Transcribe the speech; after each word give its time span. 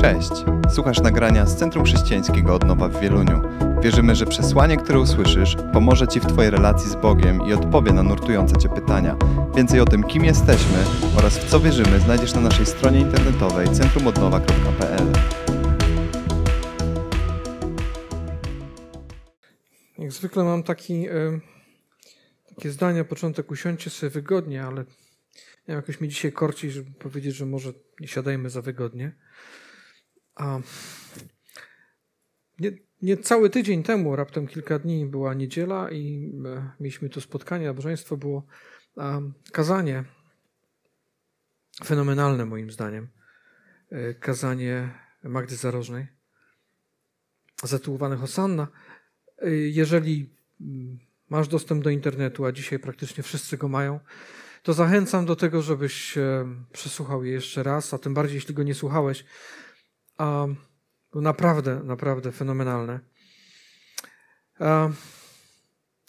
Cześć! 0.00 0.30
Słuchasz 0.74 1.00
nagrania 1.00 1.46
z 1.46 1.56
Centrum 1.56 1.84
Chrześcijańskiego 1.84 2.54
Odnowa 2.54 2.88
w 2.88 3.00
Wieluniu. 3.00 3.42
Wierzymy, 3.82 4.14
że 4.14 4.26
przesłanie, 4.26 4.76
które 4.76 5.00
usłyszysz, 5.00 5.56
pomoże 5.72 6.08
Ci 6.08 6.20
w 6.20 6.26
Twojej 6.26 6.50
relacji 6.50 6.90
z 6.90 6.94
Bogiem 6.94 7.40
i 7.48 7.52
odpowie 7.52 7.92
na 7.92 8.02
nurtujące 8.02 8.56
Cię 8.56 8.68
pytania. 8.68 9.16
Więcej 9.56 9.80
o 9.80 9.84
tym, 9.84 10.02
kim 10.02 10.24
jesteśmy 10.24 10.78
oraz 11.16 11.38
w 11.38 11.50
co 11.50 11.60
wierzymy, 11.60 12.00
znajdziesz 12.00 12.34
na 12.34 12.40
naszej 12.40 12.66
stronie 12.66 13.00
internetowej 13.00 13.68
centrumodnowa.pl. 13.68 15.12
Jak 19.98 20.12
zwykle 20.12 20.44
mam 20.44 20.62
taki, 20.62 21.08
y, 21.08 21.40
takie 22.56 22.70
zdanie, 22.70 23.04
początek 23.04 23.50
usiądźcie 23.50 23.90
sobie 23.90 24.10
wygodnie, 24.10 24.64
ale 24.64 24.84
jakoś 25.68 26.00
mi 26.00 26.08
dzisiaj 26.08 26.32
korci, 26.32 26.70
żeby 26.70 26.90
powiedzieć, 26.90 27.34
że 27.36 27.46
może 27.46 27.72
nie 28.00 28.08
siadajmy 28.08 28.50
za 28.50 28.62
wygodnie. 28.62 29.12
A 30.38 30.60
nie, 32.58 32.72
nie 33.02 33.16
cały 33.16 33.50
tydzień 33.50 33.82
temu, 33.82 34.16
raptem 34.16 34.46
kilka 34.46 34.78
dni, 34.78 35.06
była 35.06 35.34
niedziela 35.34 35.90
i 35.90 36.32
e, 36.46 36.70
mieliśmy 36.80 37.08
tu 37.08 37.20
spotkanie, 37.20 37.66
nabożeństwo 37.66 38.16
było 38.16 38.46
kazanie. 39.52 40.04
Fenomenalne 41.84 42.46
moim 42.46 42.70
zdaniem. 42.70 43.08
E, 43.90 44.14
kazanie 44.14 44.90
Magdy 45.22 45.56
Zarożnej. 45.56 46.06
Zatytułowane 47.62 48.16
Hosanna. 48.16 48.68
E, 49.38 49.50
jeżeli 49.50 50.34
mm, 50.60 50.98
masz 51.28 51.48
dostęp 51.48 51.84
do 51.84 51.90
internetu, 51.90 52.44
a 52.44 52.52
dzisiaj 52.52 52.78
praktycznie 52.78 53.22
wszyscy 53.22 53.56
go 53.56 53.68
mają, 53.68 54.00
to 54.62 54.72
zachęcam 54.72 55.26
do 55.26 55.36
tego, 55.36 55.62
żebyś 55.62 56.18
przesłuchał 56.72 57.24
je 57.24 57.32
jeszcze 57.32 57.62
raz, 57.62 57.94
a 57.94 57.98
tym 57.98 58.14
bardziej, 58.14 58.34
jeśli 58.34 58.54
go 58.54 58.62
nie 58.62 58.74
słuchałeś, 58.74 59.24
a, 60.18 60.46
było 61.12 61.22
naprawdę, 61.22 61.80
naprawdę 61.84 62.32
fenomenalne. 62.32 63.00
A, 64.60 64.88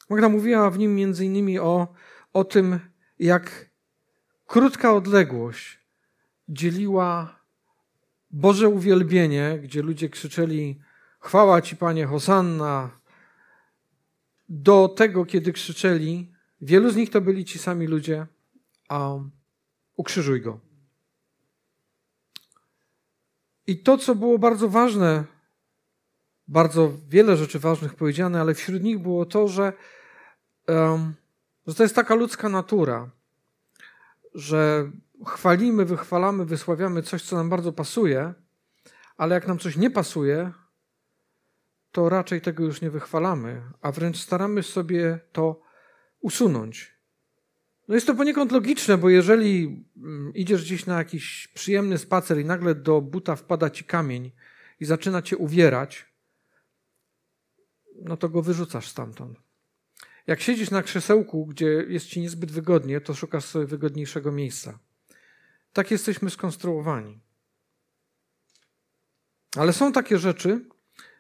Magda 0.10 0.30
mówiła 0.30 0.70
w 0.70 0.78
nim 0.78 0.96
między 0.96 1.26
innymi 1.26 1.60
o, 1.60 1.88
o 2.34 2.44
tym, 2.44 2.80
jak 3.20 3.70
krótka 4.46 4.94
odległość 4.94 5.80
dzieliła 6.50 7.40
Boże 8.32 8.70
uwielbienie, 8.70 9.60
gdzie 9.64 9.82
ludzie 9.82 10.10
krzyczeli 10.10 10.82
chwała 11.20 11.62
Ci 11.62 11.76
Panie, 11.76 12.06
Hosanna, 12.06 13.00
do 14.50 14.88
tego, 14.88 15.26
kiedy 15.26 15.54
krzyczeli, 15.54 16.32
wielu 16.62 16.90
z 16.90 16.96
nich 16.96 17.10
to 17.10 17.22
byli 17.22 17.46
ci 17.46 17.60
sami 17.60 17.88
ludzie, 17.88 18.28
a 18.90 19.10
ukrzyżuj 19.96 20.42
go. 20.42 20.69
I 23.70 23.78
to, 23.78 23.98
co 23.98 24.16
było 24.16 24.40
bardzo 24.40 24.70
ważne, 24.70 25.24
bardzo 26.48 26.92
wiele 27.08 27.38
rzeczy 27.38 27.60
ważnych 27.60 27.96
powiedziane, 27.96 28.42
ale 28.42 28.54
wśród 28.54 28.84
nich 28.84 29.00
było 29.00 29.26
to, 29.26 29.48
że, 29.48 29.74
um, 30.68 31.14
że 31.68 31.76
to 31.76 31.84
jest 31.84 31.96
taka 31.96 32.16
ludzka 32.16 32.50
natura, 32.50 33.10
że 34.36 34.92
chwalimy, 35.28 35.86
wychwalamy, 35.86 36.46
wysławiamy 36.46 37.04
coś, 37.04 37.24
co 37.24 37.36
nam 37.36 37.50
bardzo 37.50 37.74
pasuje, 37.74 38.34
ale 39.18 39.36
jak 39.36 39.48
nam 39.48 39.60
coś 39.60 39.78
nie 39.78 39.92
pasuje, 39.92 40.52
to 41.92 42.10
raczej 42.10 42.42
tego 42.42 42.64
już 42.64 42.82
nie 42.82 42.90
wychwalamy, 42.90 43.62
a 43.82 43.92
wręcz 43.92 44.18
staramy 44.18 44.64
sobie 44.64 45.20
to 45.32 45.62
usunąć. 46.22 46.99
No 47.90 47.96
jest 47.96 48.08
to 48.08 48.16
poniekąd 48.16 48.52
logiczne, 48.52 48.98
bo 48.98 49.10
jeżeli 49.10 49.84
mm, 49.98 50.34
idziesz 50.34 50.64
gdzieś 50.64 50.86
na 50.86 50.98
jakiś 50.98 51.48
przyjemny 51.48 51.98
spacer 51.98 52.40
i 52.40 52.46
nagle 52.46 52.76
do 52.76 53.02
buta 53.02 53.36
wpada 53.36 53.70
ci 53.70 53.84
kamień 53.84 54.32
i 54.80 54.86
zaczyna 54.86 55.22
cię 55.22 55.38
uwierać, 55.38 56.06
no 57.96 58.18
to 58.18 58.30
go 58.30 58.42
wyrzucasz 58.42 58.88
stamtąd. 58.88 59.40
Jak 60.28 60.42
siedzisz 60.42 60.72
na 60.72 60.84
krzesełku, 60.84 61.46
gdzie 61.46 61.66
jest 61.66 62.06
ci 62.06 62.22
niezbyt 62.22 62.52
wygodnie, 62.52 63.02
to 63.02 63.14
szukasz 63.14 63.46
sobie 63.46 63.66
wygodniejszego 63.66 64.32
miejsca. 64.32 64.80
Tak 65.74 65.92
jesteśmy 65.92 66.30
skonstruowani. 66.30 67.20
Ale 69.56 69.74
są 69.74 69.92
takie 69.92 70.18
rzeczy, 70.18 70.66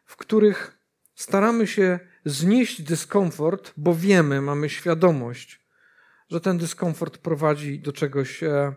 w 0.05 0.15
których 0.15 0.79
staramy 1.15 1.67
się 1.67 1.99
znieść 2.25 2.81
dyskomfort, 2.81 3.73
bo 3.77 3.95
wiemy, 3.95 4.41
mamy 4.41 4.69
świadomość, 4.69 5.58
że 6.29 6.41
ten 6.41 6.57
dyskomfort 6.57 7.17
prowadzi 7.17 7.79
do 7.79 7.93
czegoś, 7.93 8.43
e, 8.43 8.73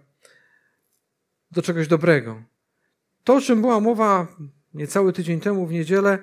do 1.51 1.63
czegoś 1.63 1.89
dobrego. 1.89 2.43
To, 3.25 3.35
o 3.35 3.41
czym 3.41 3.61
była 3.61 3.81
mowa 3.81 4.27
niecały 4.75 5.13
tydzień 5.13 5.41
temu 5.41 5.67
w 5.67 5.73
niedzielę, 5.73 6.19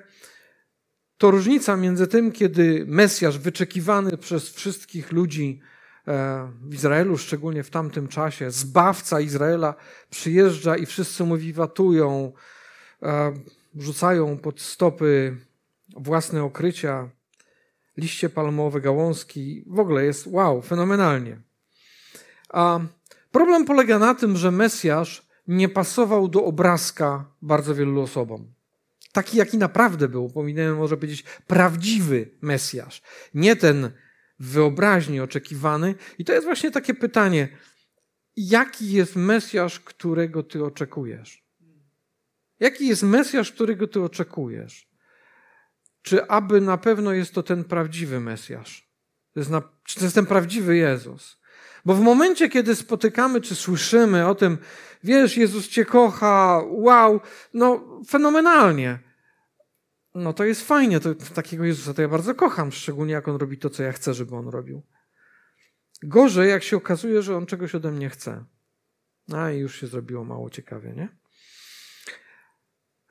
to 1.18 1.30
różnica 1.30 1.76
między 1.76 2.06
tym, 2.06 2.32
kiedy 2.32 2.84
Mesjasz 2.86 3.38
wyczekiwany 3.38 4.16
przez 4.16 4.50
wszystkich 4.50 5.12
ludzi 5.12 5.60
e, 6.08 6.52
w 6.62 6.74
Izraelu, 6.74 7.18
szczególnie 7.18 7.62
w 7.62 7.70
tamtym 7.70 8.08
czasie, 8.08 8.50
zbawca 8.50 9.20
Izraela 9.20 9.74
przyjeżdża 10.10 10.76
i 10.76 10.86
wszyscy 10.86 11.24
mu 11.24 11.36
wiwatują, 11.36 12.32
e, 13.02 13.32
rzucają 13.76 14.38
pod 14.38 14.60
stopy 14.60 15.36
własne 15.96 16.42
okrycia, 16.42 17.10
liście 17.96 18.30
palmowe, 18.30 18.80
gałązki. 18.80 19.64
W 19.66 19.78
ogóle 19.78 20.04
jest 20.04 20.26
wow, 20.26 20.62
fenomenalnie. 20.62 21.40
A 22.48 22.80
problem 23.30 23.64
polega 23.64 23.98
na 23.98 24.14
tym, 24.14 24.36
że 24.36 24.50
Mesjasz 24.50 25.28
nie 25.46 25.68
pasował 25.68 26.28
do 26.28 26.44
obrazka 26.44 27.32
bardzo 27.42 27.74
wielu 27.74 28.00
osobom. 28.00 28.54
Taki, 29.12 29.38
jaki 29.38 29.58
naprawdę 29.58 30.08
był, 30.08 30.30
powinienem 30.30 30.76
może 30.76 30.96
powiedzieć 30.96 31.24
prawdziwy 31.46 32.30
Mesjasz. 32.40 33.02
Nie 33.34 33.56
ten 33.56 33.90
wyobraźni 34.38 35.20
oczekiwany. 35.20 35.94
I 36.18 36.24
to 36.24 36.32
jest 36.32 36.44
właśnie 36.44 36.70
takie 36.70 36.94
pytanie, 36.94 37.48
jaki 38.36 38.92
jest 38.92 39.16
Mesjasz, 39.16 39.80
którego 39.80 40.42
ty 40.42 40.64
oczekujesz? 40.64 41.44
Jaki 42.60 42.86
jest 42.86 43.02
Mesjasz, 43.02 43.52
którego 43.52 43.88
ty 43.88 44.02
oczekujesz? 44.02 44.89
Czy 46.02 46.26
aby 46.26 46.60
na 46.60 46.76
pewno 46.76 47.12
jest 47.12 47.34
to 47.34 47.42
ten 47.42 47.64
prawdziwy 47.64 48.20
Mesjasz? 48.20 48.90
To 49.34 49.50
na, 49.50 49.62
czy 49.84 49.98
to 49.98 50.04
jest 50.04 50.14
ten 50.14 50.26
prawdziwy 50.26 50.76
Jezus? 50.76 51.40
Bo 51.84 51.94
w 51.94 52.00
momencie, 52.00 52.48
kiedy 52.48 52.74
spotykamy, 52.74 53.40
czy 53.40 53.54
słyszymy 53.54 54.26
o 54.26 54.34
tym, 54.34 54.58
wiesz, 55.04 55.36
Jezus 55.36 55.68
Cię 55.68 55.84
kocha, 55.84 56.62
wow, 56.68 57.20
no 57.54 57.84
fenomenalnie. 58.08 58.98
No 60.14 60.32
to 60.32 60.44
jest 60.44 60.66
fajnie, 60.66 61.00
to, 61.00 61.14
takiego 61.14 61.64
Jezusa 61.64 61.94
to 61.94 62.02
ja 62.02 62.08
bardzo 62.08 62.34
kocham, 62.34 62.72
szczególnie 62.72 63.12
jak 63.12 63.28
On 63.28 63.36
robi 63.36 63.58
to, 63.58 63.70
co 63.70 63.82
ja 63.82 63.92
chcę, 63.92 64.14
żeby 64.14 64.36
On 64.36 64.48
robił. 64.48 64.82
Gorzej, 66.02 66.50
jak 66.50 66.62
się 66.62 66.76
okazuje, 66.76 67.22
że 67.22 67.36
On 67.36 67.46
czegoś 67.46 67.74
ode 67.74 67.92
mnie 67.92 68.10
chce. 68.10 68.44
A 69.32 69.50
i 69.50 69.58
już 69.58 69.80
się 69.80 69.86
zrobiło 69.86 70.24
mało 70.24 70.50
ciekawie, 70.50 70.92
nie? 70.92 71.08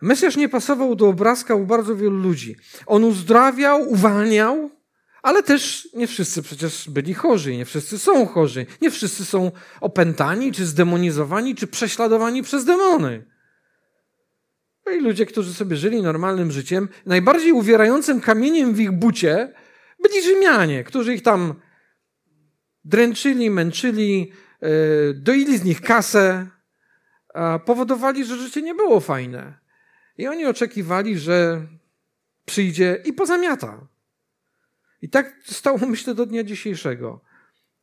Mesjasz 0.02 0.38
nie 0.38 0.50
pasował 0.50 0.96
do 0.96 1.08
obrazka 1.08 1.56
u 1.56 1.66
bardzo 1.66 1.96
wielu 1.96 2.18
ludzi. 2.18 2.56
On 2.86 3.04
uzdrawiał, 3.04 3.90
uwalniał, 3.90 4.70
ale 5.22 5.44
też 5.44 5.90
nie 5.94 6.08
wszyscy 6.08 6.44
przecież 6.44 6.90
byli 6.90 7.14
chorzy, 7.14 7.58
nie 7.58 7.66
wszyscy 7.66 8.00
są 8.00 8.26
chorzy, 8.26 8.66
nie 8.82 8.92
wszyscy 8.92 9.26
są 9.26 9.52
opętani, 9.82 10.52
czy 10.52 10.66
zdemonizowani, 10.66 11.56
czy 11.56 11.68
prześladowani 11.68 12.44
przez 12.44 12.66
demony. 12.66 13.26
No 14.86 14.92
i 14.92 15.02
ludzie, 15.02 15.26
którzy 15.26 15.54
sobie 15.54 15.76
żyli 15.76 16.02
normalnym 16.02 16.52
życiem, 16.52 16.90
najbardziej 17.06 17.52
uwierającym 17.52 18.22
kamieniem 18.22 18.74
w 18.74 18.80
ich 18.80 18.92
bucie 18.92 19.54
byli 20.04 20.24
Rzymianie, 20.24 20.84
którzy 20.84 21.14
ich 21.14 21.24
tam 21.24 21.54
dręczyli, 22.86 23.50
męczyli, 23.50 24.32
e, 24.62 24.70
doili 25.14 25.58
z 25.58 25.64
nich 25.64 25.82
kasę, 25.82 26.48
powodowali, 27.66 28.26
że 28.26 28.38
życie 28.38 28.62
nie 28.62 28.76
było 28.76 29.00
fajne. 29.00 29.60
I 30.20 30.28
oni 30.28 30.46
oczekiwali, 30.46 31.20
że 31.20 31.68
przyjdzie 32.46 33.02
i 33.06 33.14
pozamiata. 33.14 33.88
I 35.02 35.10
tak 35.10 35.36
stało, 35.46 35.78
myślę, 35.88 36.16
do 36.16 36.26
dnia 36.26 36.44
dzisiejszego. 36.44 37.22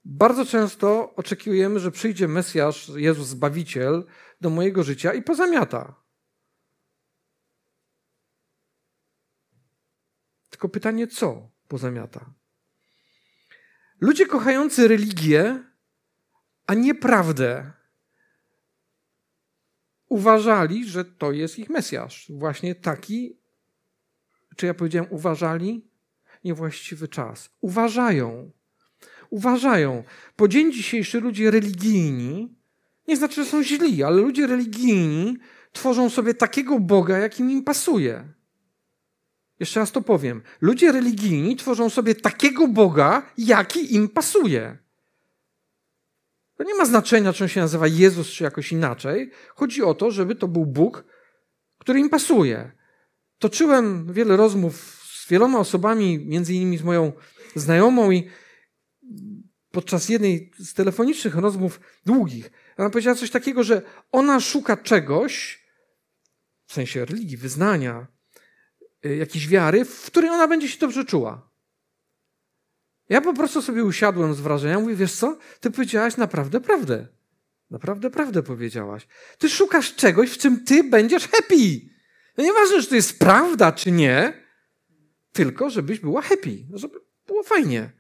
Bardzo 0.05 0.47
często 0.47 1.15
oczekujemy, 1.15 1.81
że 1.81 1.91
przyjdzie 1.91 2.29
Mesjasz, 2.29 2.89
Jezus 2.97 3.29
Zbawiciel 3.29 4.05
do 4.41 4.51
mojego 4.51 4.83
życia 4.83 5.15
i 5.15 5.23
pozamiata. 5.23 5.95
Tylko 10.51 10.69
pytanie, 10.69 11.07
co 11.07 11.51
pozamiata? 11.69 12.35
Ludzie 14.01 14.27
kochający 14.27 14.89
religię, 14.89 15.65
a 16.67 16.75
nie 16.75 16.95
prawdę, 16.95 17.73
uważali, 20.09 20.89
że 20.89 21.05
to 21.05 21.33
jest 21.33 21.59
ich 21.59 21.71
Mesjasz. 21.71 22.27
Właśnie 22.31 22.75
taki, 22.75 23.37
czy 24.57 24.67
ja 24.67 24.75
powiedziałem, 24.75 25.09
uważali? 25.11 25.85
Niewłaściwy 26.45 27.09
czas. 27.09 27.51
Uważają. 27.61 28.51
Uważają. 29.31 30.05
Po 30.37 30.49
dzień 30.49 30.73
dzisiejszy 30.73 31.21
ludzie 31.21 31.51
religijni, 31.51 32.55
nie 33.09 33.17
znaczy, 33.17 33.45
że 33.45 33.51
są 33.51 33.63
źli, 33.63 34.03
ale 34.03 34.17
ludzie 34.17 34.47
religijni 34.47 35.37
tworzą 35.73 36.11
sobie 36.11 36.35
takiego 36.35 36.81
Boga, 36.81 37.19
jakim 37.19 37.51
im 37.51 37.65
pasuje. 37.65 38.29
Jeszcze 39.61 39.81
raz 39.81 39.93
to 39.93 40.03
powiem. 40.03 40.43
Ludzie 40.61 40.93
religijni 40.93 41.57
tworzą 41.57 41.91
sobie 41.91 42.15
takiego 42.15 42.69
Boga, 42.69 43.33
jaki 43.39 43.95
im 43.95 44.09
pasuje. 44.09 44.79
To 46.57 46.65
nie 46.65 46.75
ma 46.75 46.85
znaczenia, 46.85 47.33
czy 47.33 47.45
on 47.45 47.49
się 47.49 47.61
nazywa 47.61 47.87
Jezus, 47.87 48.29
czy 48.29 48.45
jakoś 48.45 48.73
inaczej. 48.73 49.31
Chodzi 49.55 49.83
o 49.83 49.95
to, 49.95 50.11
żeby 50.11 50.35
to 50.35 50.49
był 50.49 50.67
Bóg, 50.67 51.05
który 51.79 52.01
im 52.01 52.11
pasuje. 52.11 52.73
Toczyłem 53.39 54.13
wiele 54.13 54.37
rozmów 54.37 55.03
z 55.25 55.29
wieloma 55.31 55.59
osobami, 55.59 56.27
między 56.27 56.55
innymi 56.55 56.79
z 56.79 56.83
moją 56.83 57.13
znajomą 57.55 58.11
i 58.11 58.31
podczas 59.71 60.09
jednej 60.09 60.51
z 60.59 60.75
telefonicznych 60.75 61.35
rozmów 61.35 61.81
długich, 62.07 62.51
ona 62.77 62.91
powiedziała 62.91 63.17
coś 63.17 63.31
takiego, 63.31 63.65
że 63.65 63.83
ona 64.13 64.41
szuka 64.41 64.77
czegoś, 64.77 65.65
w 66.67 66.73
sensie 66.73 67.05
religii, 67.05 67.37
wyznania, 67.37 68.07
y, 69.07 69.17
jakiejś 69.17 69.49
wiary, 69.49 69.85
w 69.85 70.07
której 70.07 70.31
ona 70.31 70.49
będzie 70.49 70.69
się 70.69 70.79
dobrze 70.79 71.05
czuła. 71.05 71.51
Ja 73.09 73.21
po 73.21 73.35
prostu 73.35 73.63
sobie 73.63 73.85
usiadłem 73.85 74.35
z 74.35 74.41
wrażenia, 74.41 74.81
mówię, 74.81 74.95
wiesz 74.95 75.13
co, 75.13 75.39
ty 75.61 75.71
powiedziałaś 75.71 76.17
naprawdę 76.17 76.61
prawdę. 76.61 77.07
Naprawdę 77.71 78.11
prawdę 78.11 78.43
powiedziałaś. 78.43 79.07
Ty 79.39 79.49
szukasz 79.49 79.95
czegoś, 79.95 80.31
w 80.31 80.39
czym 80.39 80.65
ty 80.65 80.85
będziesz 80.85 81.29
happy. 81.29 81.81
No 82.37 82.45
nieważne, 82.45 82.83
czy 82.83 82.89
to 82.89 82.95
jest 82.95 83.19
prawda, 83.19 83.73
czy 83.73 83.91
nie, 83.91 84.47
tylko 85.33 85.71
żebyś 85.71 86.01
była 86.01 86.23
happy, 86.23 86.67
żeby 86.73 87.01
było 87.27 87.43
fajnie. 87.43 87.93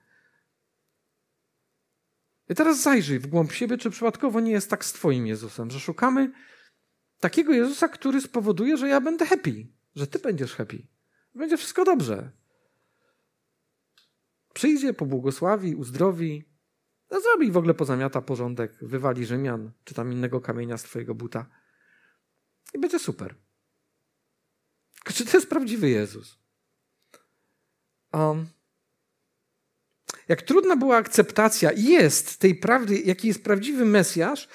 I 2.48 2.54
teraz 2.54 2.82
zajrzyj 2.82 3.18
w 3.18 3.26
głąb 3.26 3.52
siebie, 3.52 3.78
czy 3.78 3.90
przypadkowo 3.90 4.40
nie 4.40 4.52
jest 4.52 4.70
tak 4.70 4.84
z 4.84 4.92
Twoim 4.92 5.26
Jezusem, 5.26 5.70
że 5.70 5.80
szukamy 5.80 6.32
takiego 7.20 7.52
Jezusa, 7.52 7.88
który 7.88 8.20
spowoduje, 8.20 8.76
że 8.76 8.88
ja 8.88 9.00
będę 9.00 9.26
happy, 9.26 9.66
że 9.96 10.06
Ty 10.06 10.18
będziesz 10.18 10.54
happy. 10.54 10.86
Będzie 11.34 11.56
wszystko 11.56 11.84
dobrze. 11.84 12.30
Przyjdzie, 14.56 14.94
pobłogosławi, 14.94 15.74
uzdrowi, 15.74 16.44
no 17.10 17.20
zrobi 17.20 17.50
w 17.50 17.56
ogóle 17.56 17.74
pozamiata 17.74 18.22
porządek, 18.22 18.78
wywali 18.82 19.26
Rzymian, 19.26 19.72
czy 19.84 19.94
tam 19.94 20.12
innego 20.12 20.40
kamienia 20.40 20.78
z 20.78 20.82
Twojego 20.82 21.14
buta. 21.14 21.46
I 22.74 22.78
będzie 22.78 22.98
super. 22.98 23.34
Czy 25.04 25.24
to 25.24 25.36
jest 25.36 25.48
prawdziwy 25.48 25.90
Jezus? 25.90 26.38
Um, 28.12 28.46
jak 30.28 30.42
trudna 30.42 30.76
była 30.76 30.96
akceptacja 30.96 31.72
jest 31.72 32.38
tej 32.38 32.54
prawdy, 32.54 33.00
jaki 33.00 33.28
jest 33.28 33.44
prawdziwy 33.44 33.84
Mesjasz, 33.84 34.48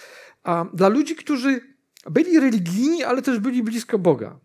dla 0.74 0.88
ludzi, 0.88 1.16
którzy 1.16 1.62
byli 2.10 2.40
religijni, 2.40 3.04
ale 3.04 3.22
też 3.22 3.40
byli 3.40 3.64
blisko 3.64 4.00
Boga. 4.00 4.40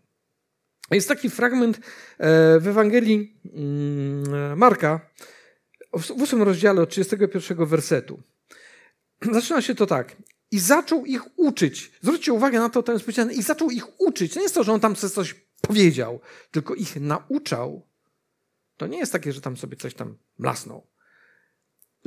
Jest 0.91 1.07
taki 1.07 1.29
fragment 1.29 1.77
e, 1.77 1.81
w 2.59 2.67
Ewangelii 2.67 3.41
mm, 3.53 4.57
Marka, 4.57 5.09
w 5.97 6.11
ósmym 6.11 6.41
rozdziale 6.41 6.81
od 6.81 6.89
31 6.89 7.65
wersetu. 7.65 8.21
Zaczyna 9.31 9.61
się 9.61 9.75
to 9.75 9.85
tak. 9.85 10.15
I 10.51 10.59
zaczął 10.59 11.05
ich 11.05 11.39
uczyć. 11.39 11.91
Zwróćcie 12.01 12.33
uwagę 12.33 12.59
na 12.59 12.69
to, 12.69 12.83
to 12.83 12.91
jest 12.91 13.05
powiedziane. 13.05 13.33
I 13.33 13.41
zaczął 13.41 13.71
ich 13.71 14.01
uczyć. 14.01 14.33
To 14.33 14.39
nie 14.39 14.43
jest 14.43 14.55
to, 14.55 14.63
że 14.63 14.73
on 14.73 14.79
tam 14.79 14.95
sobie 14.95 15.13
coś 15.13 15.35
powiedział, 15.61 16.19
tylko 16.51 16.75
ich 16.75 16.95
nauczał. 16.95 17.87
To 18.77 18.87
nie 18.87 18.97
jest 18.97 19.11
takie, 19.11 19.33
że 19.33 19.41
tam 19.41 19.57
sobie 19.57 19.77
coś 19.77 19.93
tam 19.93 20.17
blasnął 20.39 20.87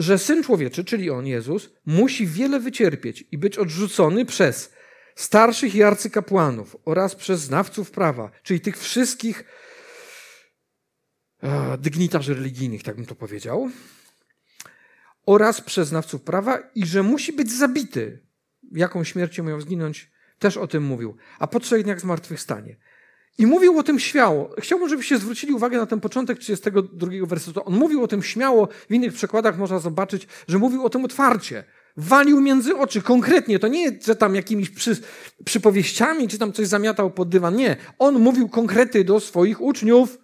że 0.00 0.18
Syn 0.18 0.42
Człowieczy, 0.42 0.84
czyli 0.84 1.10
On, 1.10 1.26
Jezus, 1.26 1.70
musi 1.86 2.26
wiele 2.26 2.60
wycierpieć 2.60 3.24
i 3.32 3.38
być 3.38 3.58
odrzucony 3.58 4.24
przez 4.24 4.72
starszych 5.14 5.74
i 5.74 5.82
arcykapłanów 5.82 6.76
oraz 6.84 7.14
przez 7.14 7.40
znawców 7.40 7.90
prawa, 7.90 8.30
czyli 8.42 8.60
tych 8.60 8.78
wszystkich 8.78 9.44
dygnitarzy 11.78 12.34
religijnych, 12.34 12.82
tak 12.82 12.96
bym 12.96 13.06
to 13.06 13.14
powiedział, 13.14 13.70
oraz 15.26 15.60
przez 15.60 15.88
znawców 15.88 16.22
prawa 16.22 16.58
i 16.74 16.86
że 16.86 17.02
musi 17.02 17.32
być 17.32 17.52
zabity. 17.52 18.26
Jaką 18.72 19.04
śmiercią 19.04 19.44
miał 19.44 19.60
zginąć, 19.60 20.10
też 20.38 20.56
o 20.56 20.66
tym 20.66 20.84
mówił. 20.84 21.16
A 21.38 21.46
po 21.46 21.60
trzech 21.60 21.84
dniach 21.84 22.00
zmartwychwstanie. 22.00 22.76
I 23.38 23.46
mówił 23.46 23.78
o 23.78 23.82
tym 23.82 23.98
śmiało. 23.98 24.54
Chciałbym, 24.58 24.88
żebyście 24.88 25.18
zwrócili 25.18 25.52
uwagę 25.52 25.78
na 25.78 25.86
ten 25.86 26.00
początek 26.00 26.38
32 26.38 27.26
wersetu. 27.26 27.60
On 27.64 27.74
mówił 27.74 28.02
o 28.02 28.08
tym 28.08 28.22
śmiało, 28.22 28.68
w 28.88 28.94
innych 28.94 29.12
przekładach 29.12 29.58
można 29.58 29.78
zobaczyć, 29.78 30.26
że 30.48 30.58
mówił 30.58 30.84
o 30.84 30.90
tym 30.90 31.04
otwarcie. 31.04 31.64
Walił 31.96 32.40
między 32.40 32.76
oczy, 32.76 33.02
konkretnie. 33.02 33.58
To 33.58 33.68
nie, 33.68 33.98
że 34.04 34.16
tam 34.16 34.34
jakimiś 34.34 34.70
przy, 34.70 34.96
przypowieściami, 35.44 36.28
czy 36.28 36.38
tam 36.38 36.52
coś 36.52 36.66
zamiatał 36.66 37.10
pod 37.10 37.28
dywan. 37.28 37.56
Nie. 37.56 37.76
On 37.98 38.18
mówił 38.18 38.48
konkrety 38.48 39.04
do 39.04 39.20
swoich 39.20 39.60
uczniów. 39.60 40.18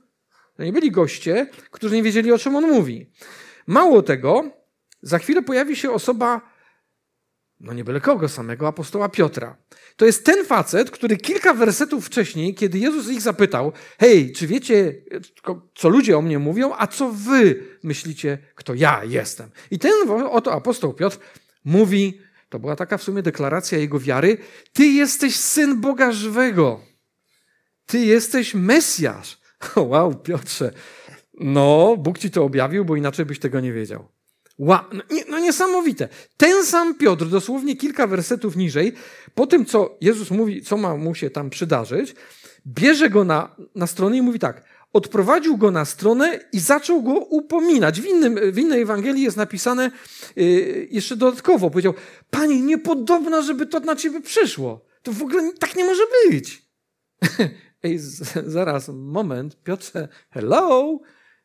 To 0.57 0.65
nie 0.65 0.73
byli 0.73 0.91
goście, 0.91 1.47
którzy 1.71 1.95
nie 1.95 2.03
wiedzieli, 2.03 2.33
o 2.33 2.39
czym 2.39 2.57
on 2.57 2.67
mówi. 2.69 3.11
Mało 3.67 4.03
tego, 4.03 4.51
za 5.03 5.19
chwilę 5.19 5.43
pojawi 5.43 5.77
się 5.77 5.91
osoba, 5.91 6.41
no 7.61 7.73
nie 7.73 7.85
byle 7.85 8.01
kogo 8.01 8.29
samego, 8.29 8.69
apostoła 8.69 9.09
Piotra. 9.09 9.57
To 9.97 10.07
jest 10.07 10.25
ten 10.25 10.45
facet, 10.45 10.91
który 10.91 11.17
kilka 11.17 11.55
wersetów 11.55 12.07
wcześniej, 12.07 12.55
kiedy 12.55 12.79
Jezus 12.79 13.09
ich 13.09 13.21
zapytał, 13.21 13.73
hej, 13.99 14.33
czy 14.33 14.47
wiecie, 14.47 14.95
co 15.75 15.89
ludzie 15.89 16.19
o 16.19 16.23
mnie 16.23 16.39
mówią, 16.39 16.73
a 16.79 16.87
co 16.87 17.13
wy 17.13 17.65
myślicie, 17.83 18.39
kto 18.55 18.75
ja 18.75 19.05
jestem? 19.05 19.51
I 19.71 19.79
ten 19.79 19.93
oto 20.31 20.53
apostoł 20.53 20.95
Piotr 20.95 21.19
mówi, 21.65 22.21
to 22.49 22.59
była 22.59 22.77
taka 22.77 22.99
w 22.99 23.03
sumie 23.03 23.23
deklaracja 23.23 23.79
jego 23.79 24.01
wiary, 24.01 24.39
ty 24.73 24.87
jesteś 24.87 25.37
syn 25.37 25.81
Boga 25.81 26.13
żywego. 26.13 26.81
Ty 27.87 27.99
jesteś 27.99 28.55
Mesjasz. 28.55 29.39
Wow, 29.77 30.15
Piotrze. 30.15 30.73
No, 31.41 31.97
Bóg 31.99 32.19
ci 32.19 32.31
to 32.31 32.45
objawił, 32.45 32.85
bo 32.85 32.97
inaczej 32.97 33.27
byś 33.27 33.39
tego 33.39 33.61
nie 33.61 33.73
wiedział. 33.73 34.09
Wow, 34.59 34.81
no, 34.93 35.03
no 35.29 35.39
niesamowite. 35.39 36.09
Ten 36.37 36.65
sam 36.65 36.95
Piotr, 36.95 37.27
dosłownie 37.27 37.77
kilka 37.77 38.07
wersetów 38.07 38.57
niżej, 38.57 38.93
po 39.35 39.47
tym, 39.47 39.67
co 39.67 39.97
Jezus 40.01 40.31
mówi, 40.31 40.63
co 40.63 40.77
ma 40.77 40.97
mu 40.97 41.15
się 41.15 41.31
tam 41.31 41.51
przydarzyć, 41.51 42.15
bierze 42.67 43.11
go 43.11 43.25
na, 43.25 43.57
na 43.75 43.87
stronę 43.87 44.17
i 44.17 44.23
mówi 44.23 44.39
tak. 44.39 44.65
Odprowadził 44.93 45.57
go 45.57 45.71
na 45.71 45.85
stronę 45.85 46.41
i 46.53 46.61
zaczął 46.61 47.03
go 47.03 47.13
upominać. 47.13 48.01
W, 48.01 48.07
innym, 48.07 48.53
w 48.53 48.59
innej 48.59 48.83
Ewangelii 48.83 49.23
jest 49.23 49.37
napisane 49.37 49.91
yy, 50.37 50.89
jeszcze 50.91 51.17
dodatkowo. 51.17 51.71
Powiedział, 51.71 51.95
Panie, 52.31 52.61
niepodobna, 52.61 53.43
żeby 53.43 53.67
to 53.67 53.81
na 53.81 53.97
ciebie 53.97 54.21
przyszło. 54.21 54.85
To 55.03 55.13
w 55.13 55.23
ogóle 55.23 55.53
tak 55.59 55.77
nie 55.77 55.85
może 55.85 56.03
być. 56.31 56.63
Ej, 57.83 57.99
zaraz, 58.57 58.89
moment, 58.89 59.63
Piotrze, 59.63 60.09
hello? 60.31 61.01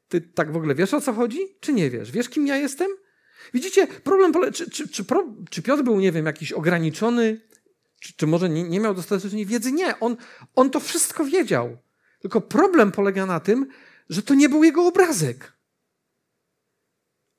Ty 0.08 0.22
tak 0.22 0.52
w 0.52 0.56
ogóle 0.56 0.76
wiesz 0.76 0.94
o 0.94 1.02
co 1.02 1.14
chodzi? 1.14 1.40
Czy 1.60 1.74
nie 1.74 1.90
wiesz? 1.90 2.12
Wiesz, 2.12 2.30
kim 2.30 2.48
ja 2.48 2.58
jestem? 2.58 2.88
Widzicie, 3.54 3.88
problem 3.88 4.32
pole... 4.32 4.52
czy, 4.52 4.70
czy, 4.70 4.88
czy, 4.88 5.06
czy 5.50 5.62
Piotr 5.62 5.84
był, 5.84 6.00
nie 6.00 6.12
wiem, 6.12 6.26
jakiś 6.26 6.52
ograniczony, 6.52 7.42
czy, 8.00 8.14
czy 8.14 8.28
może 8.28 8.50
nie, 8.50 8.64
nie 8.64 8.80
miał 8.80 8.94
dostatecznej 8.94 9.46
wiedzy? 9.46 9.72
Nie, 9.72 10.00
on, 10.00 10.18
on 10.56 10.70
to 10.70 10.80
wszystko 10.80 11.26
wiedział. 11.26 11.78
Tylko 12.20 12.42
problem 12.42 12.92
polega 12.92 13.26
na 13.26 13.40
tym, 13.40 13.68
że 14.10 14.24
to 14.24 14.34
nie 14.34 14.50
był 14.50 14.64
jego 14.64 14.88
obrazek. 14.88 15.54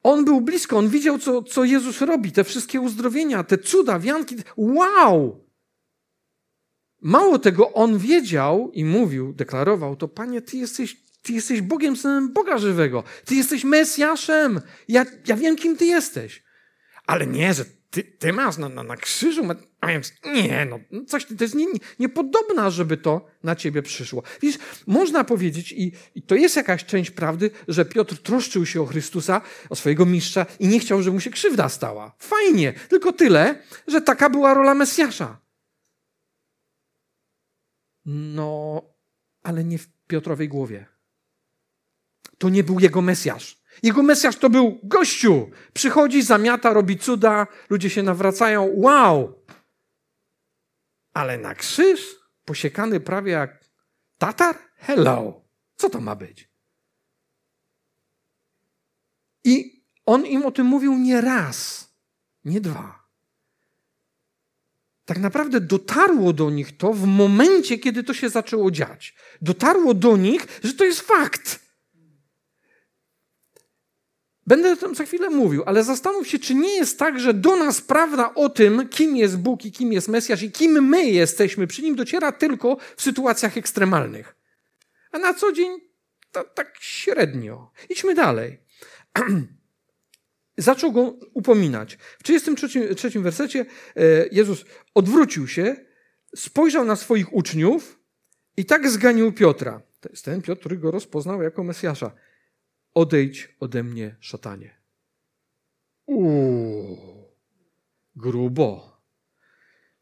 On 0.02 0.24
był 0.24 0.40
blisko, 0.40 0.78
on 0.78 0.88
widział, 0.88 1.18
co, 1.18 1.42
co 1.42 1.64
Jezus 1.64 2.00
robi, 2.00 2.32
te 2.32 2.44
wszystkie 2.44 2.80
uzdrowienia, 2.80 3.44
te 3.44 3.58
cuda, 3.58 3.98
wianki. 3.98 4.36
Wow! 4.56 5.44
Mało 7.02 7.38
tego, 7.38 7.72
on 7.72 7.98
wiedział 7.98 8.70
i 8.74 8.84
mówił, 8.84 9.32
deklarował 9.32 9.96
to, 9.96 10.08
Panie, 10.08 10.42
Ty 10.42 10.56
jesteś 10.56 11.02
ty 11.22 11.32
jesteś 11.32 11.60
Bogiem, 11.60 11.96
synem 11.96 12.32
Boga 12.32 12.58
żywego. 12.58 13.04
Ty 13.24 13.34
jesteś 13.34 13.64
Mesjaszem. 13.64 14.60
Ja, 14.88 15.06
ja 15.26 15.36
wiem, 15.36 15.56
kim 15.56 15.76
ty 15.76 15.86
jesteś. 15.86 16.42
Ale 17.06 17.26
nie, 17.26 17.54
że 17.54 17.64
ty, 17.90 18.02
ty 18.02 18.32
masz 18.32 18.56
na, 18.56 18.68
na, 18.68 18.82
na 18.82 18.96
krzyżu, 18.96 19.42
a 19.80 19.86
więc 19.86 20.12
nie, 20.24 20.66
no, 20.70 21.04
coś, 21.06 21.24
to 21.24 21.44
jest 21.44 21.54
nie, 21.54 21.66
niepodobna, 21.98 22.70
żeby 22.70 22.96
to 22.96 23.26
na 23.42 23.56
ciebie 23.56 23.82
przyszło. 23.82 24.22
Widzisz, 24.42 24.58
można 24.86 25.24
powiedzieć, 25.24 25.72
i, 25.72 25.92
i 26.14 26.22
to 26.22 26.34
jest 26.34 26.56
jakaś 26.56 26.84
część 26.84 27.10
prawdy, 27.10 27.50
że 27.68 27.84
Piotr 27.84 28.18
troszczył 28.18 28.66
się 28.66 28.82
o 28.82 28.86
Chrystusa, 28.86 29.40
o 29.70 29.76
swojego 29.76 30.06
mistrza 30.06 30.46
i 30.60 30.68
nie 30.68 30.80
chciał, 30.80 31.02
żeby 31.02 31.14
mu 31.14 31.20
się 31.20 31.30
krzywda 31.30 31.68
stała. 31.68 32.14
Fajnie, 32.18 32.72
tylko 32.88 33.12
tyle, 33.12 33.62
że 33.86 34.00
taka 34.00 34.30
była 34.30 34.54
rola 34.54 34.74
Mesjasza. 34.74 35.41
No, 38.04 38.82
ale 39.42 39.64
nie 39.64 39.78
w 39.78 39.88
Piotrowej 40.06 40.48
głowie 40.48 40.92
to 42.42 42.48
nie 42.48 42.64
był 42.64 42.80
jego 42.80 43.02
Mesjasz. 43.02 43.62
Jego 43.82 44.02
Mesjasz 44.02 44.36
to 44.36 44.50
był 44.50 44.80
gościu. 44.82 45.50
Przychodzi, 45.72 46.22
zamiata, 46.22 46.72
robi 46.72 46.98
cuda, 46.98 47.46
ludzie 47.70 47.90
się 47.90 48.02
nawracają. 48.02 48.70
Wow! 48.74 49.44
Ale 51.14 51.38
na 51.38 51.54
krzyż, 51.54 52.16
posiekany 52.44 53.00
prawie 53.00 53.32
jak 53.32 53.64
Tatar? 54.18 54.58
Hello! 54.76 55.44
Co 55.76 55.90
to 55.90 56.00
ma 56.00 56.16
być? 56.16 56.50
I 59.44 59.84
on 60.06 60.26
im 60.26 60.46
o 60.46 60.50
tym 60.50 60.66
mówił 60.66 60.98
nie 60.98 61.20
raz, 61.20 61.88
nie 62.44 62.60
dwa. 62.60 63.01
Tak 65.04 65.18
naprawdę 65.18 65.60
dotarło 65.60 66.32
do 66.32 66.50
nich 66.50 66.76
to 66.76 66.92
w 66.92 67.06
momencie, 67.06 67.78
kiedy 67.78 68.04
to 68.04 68.14
się 68.14 68.28
zaczęło 68.28 68.70
dziać. 68.70 69.14
Dotarło 69.42 69.94
do 69.94 70.16
nich, 70.16 70.46
że 70.64 70.74
to 70.74 70.84
jest 70.84 71.00
fakt. 71.00 71.62
Będę 74.46 74.72
o 74.72 74.76
tym 74.76 74.94
za 74.94 75.04
chwilę 75.04 75.30
mówił, 75.30 75.62
ale 75.66 75.84
zastanów 75.84 76.28
się, 76.28 76.38
czy 76.38 76.54
nie 76.54 76.74
jest 76.74 76.98
tak, 76.98 77.20
że 77.20 77.34
do 77.34 77.56
nas 77.56 77.80
prawda 77.80 78.34
o 78.34 78.48
tym, 78.48 78.88
kim 78.88 79.16
jest 79.16 79.38
Bóg 79.38 79.64
i 79.64 79.72
kim 79.72 79.92
jest 79.92 80.08
Mesjasz 80.08 80.42
i 80.42 80.52
kim 80.52 80.88
my 80.88 81.04
jesteśmy, 81.04 81.66
przy 81.66 81.82
nim 81.82 81.96
dociera 81.96 82.32
tylko 82.32 82.76
w 82.96 83.02
sytuacjach 83.02 83.56
ekstremalnych. 83.56 84.36
A 85.12 85.18
na 85.18 85.34
co 85.34 85.52
dzień 85.52 85.80
to, 86.32 86.44
tak 86.44 86.76
średnio. 86.80 87.70
Idźmy 87.90 88.14
dalej. 88.14 88.58
Zaczął 90.62 90.92
go 90.92 91.02
upominać. 91.34 91.94
W 92.18 92.22
33 92.22 92.94
trzecim 92.94 93.22
wersecie 93.22 93.66
e, 93.96 94.02
Jezus 94.32 94.64
odwrócił 94.94 95.48
się, 95.48 95.76
spojrzał 96.36 96.84
na 96.84 96.96
swoich 96.96 97.32
uczniów 97.32 97.98
i 98.56 98.64
tak 98.64 98.90
zganił 98.90 99.32
Piotra. 99.32 99.82
To 100.00 100.08
jest 100.08 100.24
ten 100.24 100.42
Piotr, 100.42 100.60
który 100.60 100.78
go 100.78 100.90
rozpoznał 100.90 101.42
jako 101.42 101.64
Mesjasza. 101.64 102.12
Odejdź 102.94 103.56
ode 103.60 103.82
mnie, 103.82 104.16
szatanie. 104.20 104.76
Uuu, 106.06 106.98
grubo. 108.16 109.00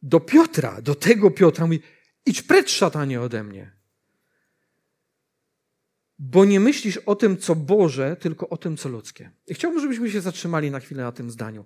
Do 0.02 0.20
Piotra, 0.20 0.82
do 0.82 0.94
tego 0.94 1.30
Piotra 1.30 1.66
mówi, 1.66 1.80
idź 2.26 2.42
precz, 2.42 2.70
szatanie, 2.70 3.20
ode 3.20 3.44
mnie. 3.44 3.79
Bo 6.22 6.44
nie 6.44 6.60
myślisz 6.60 6.96
o 6.96 7.16
tym, 7.16 7.38
co 7.38 7.54
Boże, 7.54 8.16
tylko 8.16 8.48
o 8.48 8.56
tym, 8.56 8.76
co 8.76 8.88
ludzkie. 8.88 9.30
I 9.46 9.54
chciałbym, 9.54 9.80
żebyśmy 9.80 10.10
się 10.10 10.20
zatrzymali 10.20 10.70
na 10.70 10.80
chwilę 10.80 11.02
na 11.02 11.12
tym 11.12 11.30
zdaniu. 11.30 11.64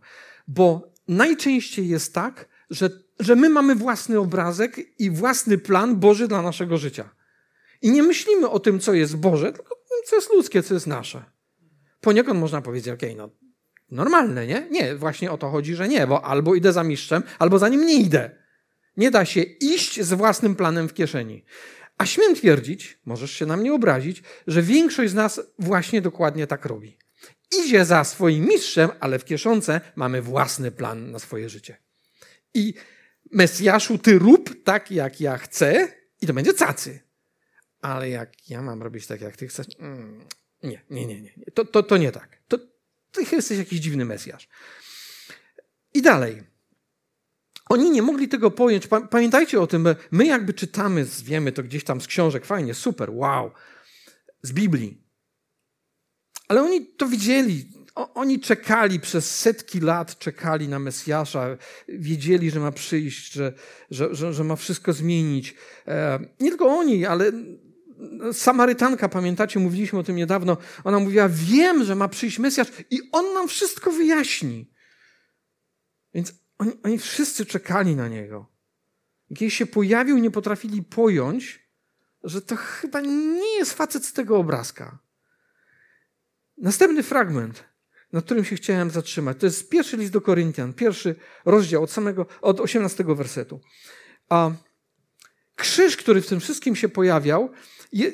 Bo 0.48 0.92
najczęściej 1.08 1.88
jest 1.88 2.14
tak, 2.14 2.48
że, 2.70 2.90
że 3.20 3.36
my 3.36 3.48
mamy 3.48 3.74
własny 3.74 4.18
obrazek 4.18 4.76
i 4.98 5.10
własny 5.10 5.58
plan 5.58 5.96
Boży 5.96 6.28
dla 6.28 6.42
naszego 6.42 6.76
życia. 6.76 7.10
I 7.82 7.90
nie 7.90 8.02
myślimy 8.02 8.48
o 8.48 8.60
tym, 8.60 8.80
co 8.80 8.92
jest 8.92 9.16
Boże, 9.16 9.52
tylko 9.52 9.76
co 10.06 10.16
jest 10.16 10.32
ludzkie, 10.32 10.62
co 10.62 10.74
jest 10.74 10.86
nasze. 10.86 11.24
Poniekąd 12.00 12.40
można 12.40 12.62
powiedzieć, 12.62 12.94
okej, 12.94 13.12
okay, 13.12 13.26
no 13.26 13.30
normalne, 13.90 14.46
nie? 14.46 14.66
Nie, 14.70 14.96
właśnie 14.96 15.32
o 15.32 15.38
to 15.38 15.50
chodzi, 15.50 15.74
że 15.74 15.88
nie, 15.88 16.06
bo 16.06 16.24
albo 16.24 16.54
idę 16.54 16.72
za 16.72 16.84
mistrzem, 16.84 17.22
albo 17.38 17.58
za 17.58 17.68
nim 17.68 17.86
nie 17.86 18.00
idę. 18.00 18.30
Nie 18.96 19.10
da 19.10 19.24
się 19.24 19.40
iść 19.40 20.00
z 20.00 20.12
własnym 20.12 20.56
planem 20.56 20.88
w 20.88 20.94
kieszeni. 20.94 21.44
A 21.98 22.06
śmiem 22.06 22.34
twierdzić, 22.34 22.98
możesz 23.04 23.30
się 23.30 23.46
na 23.46 23.56
mnie 23.56 23.74
obrazić, 23.74 24.22
że 24.46 24.62
większość 24.62 25.12
z 25.12 25.14
nas 25.14 25.40
właśnie 25.58 26.02
dokładnie 26.02 26.46
tak 26.46 26.64
robi. 26.64 26.98
Idzie 27.64 27.84
za 27.84 28.04
swoim 28.04 28.44
mistrzem, 28.44 28.90
ale 29.00 29.18
w 29.18 29.24
kieszonce 29.24 29.80
mamy 29.96 30.22
własny 30.22 30.70
plan 30.70 31.10
na 31.10 31.18
swoje 31.18 31.48
życie. 31.48 31.76
I 32.54 32.74
Mesjaszu, 33.30 33.98
ty 33.98 34.18
rób 34.18 34.64
tak, 34.64 34.90
jak 34.90 35.20
ja 35.20 35.38
chcę, 35.38 35.88
i 36.20 36.26
to 36.26 36.34
będzie 36.34 36.54
cacy 36.54 37.04
ale 37.84 38.08
jak 38.10 38.50
ja 38.50 38.62
mam 38.62 38.82
robić 38.82 39.06
tak, 39.06 39.20
jak 39.20 39.36
ty 39.36 39.48
chcesz, 39.48 39.66
mm, 39.78 40.24
nie, 40.62 40.82
nie, 40.90 41.06
nie, 41.06 41.20
nie, 41.20 41.34
to, 41.54 41.64
to, 41.64 41.82
to 41.82 41.96
nie 41.96 42.12
tak. 42.12 42.38
To, 42.48 42.58
ty 43.12 43.22
jesteś 43.32 43.58
jakiś 43.58 43.80
dziwny 43.80 44.04
Mesjasz. 44.04 44.48
I 45.94 46.02
dalej. 46.02 46.42
Oni 47.68 47.90
nie 47.90 48.02
mogli 48.02 48.28
tego 48.28 48.50
pojąć. 48.50 48.88
Pamiętajcie 49.10 49.60
o 49.60 49.66
tym, 49.66 49.88
my 50.10 50.26
jakby 50.26 50.54
czytamy, 50.54 51.06
wiemy 51.24 51.52
to 51.52 51.62
gdzieś 51.62 51.84
tam 51.84 52.00
z 52.00 52.06
książek, 52.06 52.46
fajnie, 52.46 52.74
super, 52.74 53.10
wow, 53.12 53.50
z 54.42 54.52
Biblii. 54.52 55.04
Ale 56.48 56.62
oni 56.62 56.86
to 56.86 57.06
widzieli, 57.06 57.68
oni 57.94 58.40
czekali 58.40 59.00
przez 59.00 59.38
setki 59.38 59.80
lat, 59.80 60.18
czekali 60.18 60.68
na 60.68 60.78
Mesjasza, 60.78 61.56
wiedzieli, 61.88 62.50
że 62.50 62.60
ma 62.60 62.72
przyjść, 62.72 63.32
że, 63.32 63.52
że, 63.90 64.14
że, 64.14 64.34
że 64.34 64.44
ma 64.44 64.56
wszystko 64.56 64.92
zmienić. 64.92 65.54
E, 65.86 66.18
nie 66.40 66.50
tylko 66.50 66.66
oni, 66.66 67.06
ale 67.06 67.32
Samarytanka, 68.32 69.08
pamiętacie, 69.08 69.60
mówiliśmy 69.60 69.98
o 69.98 70.02
tym 70.02 70.16
niedawno, 70.16 70.56
ona 70.84 70.98
mówiła, 70.98 71.28
wiem, 71.28 71.84
że 71.84 71.94
ma 71.94 72.08
przyjść 72.08 72.38
Mesjasz 72.38 72.68
i 72.90 73.00
on 73.12 73.34
nam 73.34 73.48
wszystko 73.48 73.92
wyjaśni. 73.92 74.70
Więc 76.14 76.32
oni, 76.58 76.72
oni 76.82 76.98
wszyscy 76.98 77.46
czekali 77.46 77.96
na 77.96 78.08
niego. 78.08 78.46
Kiedy 79.28 79.50
się 79.50 79.66
pojawił, 79.66 80.18
nie 80.18 80.30
potrafili 80.30 80.82
pojąć, 80.82 81.68
że 82.24 82.42
to 82.42 82.56
chyba 82.56 83.00
nie 83.00 83.56
jest 83.58 83.72
facet 83.72 84.04
z 84.04 84.12
tego 84.12 84.36
obrazka. 84.36 84.98
Następny 86.58 87.02
fragment, 87.02 87.64
na 88.12 88.22
którym 88.22 88.44
się 88.44 88.56
chciałem 88.56 88.90
zatrzymać, 88.90 89.36
to 89.40 89.46
jest 89.46 89.68
pierwszy 89.68 89.96
list 89.96 90.12
do 90.12 90.20
Koryntian, 90.20 90.72
pierwszy 90.72 91.16
rozdział 91.44 91.82
od 91.82 91.90
samego, 91.90 92.26
od 92.40 92.60
18 92.60 93.04
wersetu. 93.04 93.60
A 94.28 94.50
krzyż, 95.54 95.96
który 95.96 96.22
w 96.22 96.26
tym 96.26 96.40
wszystkim 96.40 96.76
się 96.76 96.88
pojawiał, 96.88 97.50
je, 97.92 98.12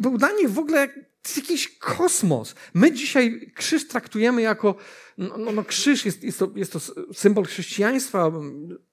był 0.00 0.18
dla 0.18 0.32
nich 0.32 0.50
w 0.50 0.58
ogóle 0.58 1.07
jakiś 1.36 1.78
kosmos. 1.78 2.54
My 2.74 2.92
dzisiaj 2.92 3.52
krzyż 3.54 3.88
traktujemy 3.88 4.42
jako, 4.42 4.74
no, 5.18 5.38
no, 5.38 5.52
no 5.52 5.64
krzyż 5.64 6.04
jest, 6.04 6.22
jest, 6.22 6.38
to, 6.38 6.50
jest 6.56 6.72
to 6.72 6.80
symbol 7.14 7.44
chrześcijaństwa, 7.44 8.32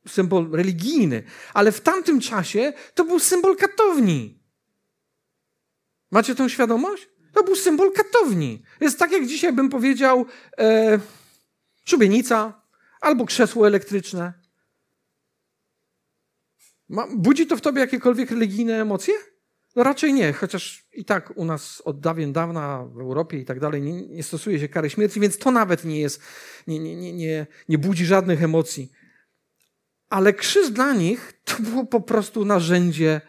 symbol 0.08 0.52
religijny, 0.52 1.24
ale 1.54 1.72
w 1.72 1.82
tamtym 1.82 2.20
czasie 2.22 2.74
to 2.94 3.06
był 3.06 3.20
symbol 3.20 3.56
katowni. 3.56 4.40
Macie 6.12 6.36
tę 6.36 6.50
świadomość? 6.50 7.10
To 7.34 7.44
był 7.44 7.56
symbol 7.56 7.94
katowni. 7.94 8.64
Jest 8.82 9.00
tak, 9.00 9.12
jak 9.12 9.28
dzisiaj 9.28 9.54
bym 9.54 9.70
powiedział 9.70 10.26
e, 10.58 11.00
szubienica 11.86 12.62
albo 13.02 13.26
krzesło 13.26 13.68
elektryczne. 13.68 14.34
Ma, 16.90 17.08
budzi 17.16 17.48
to 17.48 17.58
w 17.58 17.62
tobie 17.62 17.82
jakiekolwiek 17.82 18.32
religijne 18.32 18.82
emocje? 18.82 19.14
No 19.76 19.84
raczej 19.84 20.14
nie, 20.14 20.34
chociaż 20.34 20.86
i 20.94 21.06
tak 21.06 21.34
u 21.36 21.46
nas 21.46 21.82
od 21.86 22.00
dawien 22.00 22.34
dawna 22.34 22.86
w 22.86 23.00
Europie 23.00 23.40
i 23.40 23.46
tak 23.46 23.60
dalej 23.60 23.82
nie, 23.82 24.08
nie 24.08 24.24
stosuje 24.24 24.60
się 24.60 24.70
kary 24.70 24.90
śmierci, 24.90 25.20
więc 25.20 25.38
to 25.38 25.52
nawet 25.52 25.86
nie 25.86 26.00
jest, 26.00 26.22
nie, 26.68 26.80
nie, 26.80 26.96
nie, 26.96 27.14
nie, 27.14 27.48
nie 27.70 27.78
budzi 27.78 28.06
żadnych 28.06 28.44
emocji. 28.44 28.92
Ale 30.10 30.34
krzyż 30.34 30.70
dla 30.70 30.94
nich 30.94 31.34
to 31.44 31.64
było 31.64 31.86
po 31.86 32.02
prostu 32.02 32.46
narzędzie 32.46 33.22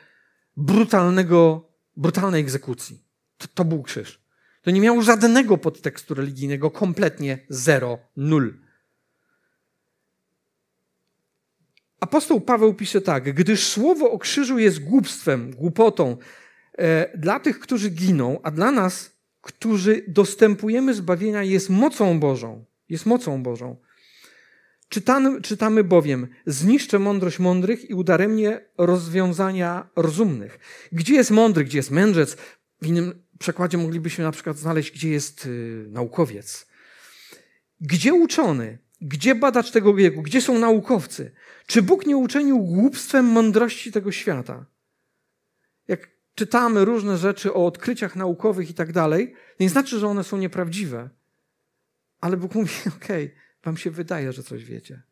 brutalnego, 0.56 1.68
brutalnej 1.96 2.40
egzekucji. 2.40 3.04
To, 3.38 3.46
to 3.54 3.64
był 3.64 3.82
krzyż. 3.82 4.26
To 4.62 4.70
nie 4.70 4.80
miało 4.80 5.02
żadnego 5.02 5.58
podtekstu 5.58 6.14
religijnego, 6.14 6.70
kompletnie 6.70 7.38
zero, 7.48 7.98
nul. 8.16 8.65
Apostoł 12.00 12.40
Paweł 12.40 12.74
pisze 12.74 13.00
tak: 13.00 13.34
Gdyż 13.34 13.66
słowo 13.66 14.10
o 14.10 14.18
krzyżu 14.18 14.58
jest 14.58 14.84
głupstwem, 14.84 15.50
głupotą 15.50 16.16
e, 16.78 17.18
dla 17.18 17.40
tych, 17.40 17.58
którzy 17.58 17.90
giną, 17.90 18.40
a 18.42 18.50
dla 18.50 18.70
nas, 18.70 19.16
którzy 19.40 20.04
dostępujemy 20.08 20.94
zbawienia, 20.94 21.42
jest 21.42 21.70
mocą 21.70 22.20
Bożą. 22.20 22.64
Jest 22.88 23.06
mocą 23.06 23.42
Bożą. 23.42 23.76
Czytamy, 24.88 25.42
czytamy 25.42 25.84
bowiem: 25.84 26.28
Zniszczę 26.46 26.98
mądrość 26.98 27.38
mądrych 27.38 27.90
i 27.90 27.94
udaremnie 27.94 28.60
rozwiązania 28.78 29.88
rozumnych. 29.96 30.58
Gdzie 30.92 31.14
jest 31.14 31.30
mądry, 31.30 31.64
gdzie 31.64 31.78
jest 31.78 31.90
mędrzec? 31.90 32.36
W 32.82 32.86
innym 32.86 33.22
przekładzie 33.38 33.78
moglibyśmy 33.78 34.24
na 34.24 34.32
przykład 34.32 34.58
znaleźć, 34.58 34.92
gdzie 34.92 35.10
jest 35.10 35.46
y, 35.46 35.86
naukowiec. 35.88 36.66
Gdzie 37.80 38.14
uczony? 38.14 38.78
Gdzie 39.00 39.34
badacz 39.34 39.70
tego 39.70 39.94
wieku? 39.94 40.22
Gdzie 40.22 40.40
są 40.40 40.58
naukowcy? 40.58 41.32
Czy 41.66 41.82
Bóg 41.82 42.06
nie 42.06 42.16
uczynił 42.16 42.58
głupstwem 42.58 43.26
mądrości 43.26 43.92
tego 43.92 44.12
świata? 44.12 44.66
Jak 45.88 46.10
czytamy 46.34 46.84
różne 46.84 47.16
rzeczy 47.16 47.54
o 47.54 47.66
odkryciach 47.66 48.16
naukowych 48.16 48.70
i 48.70 48.74
tak 48.74 48.92
dalej, 48.92 49.34
nie 49.60 49.68
znaczy, 49.68 49.98
że 49.98 50.08
one 50.08 50.24
są 50.24 50.36
nieprawdziwe. 50.36 51.10
Ale 52.20 52.36
Bóg 52.36 52.54
mówi: 52.54 52.72
okay, 52.96 53.30
wam 53.64 53.76
się 53.76 53.90
wydaje, 53.90 54.32
że 54.32 54.42
coś 54.42 54.64
wiecie. 54.64 55.02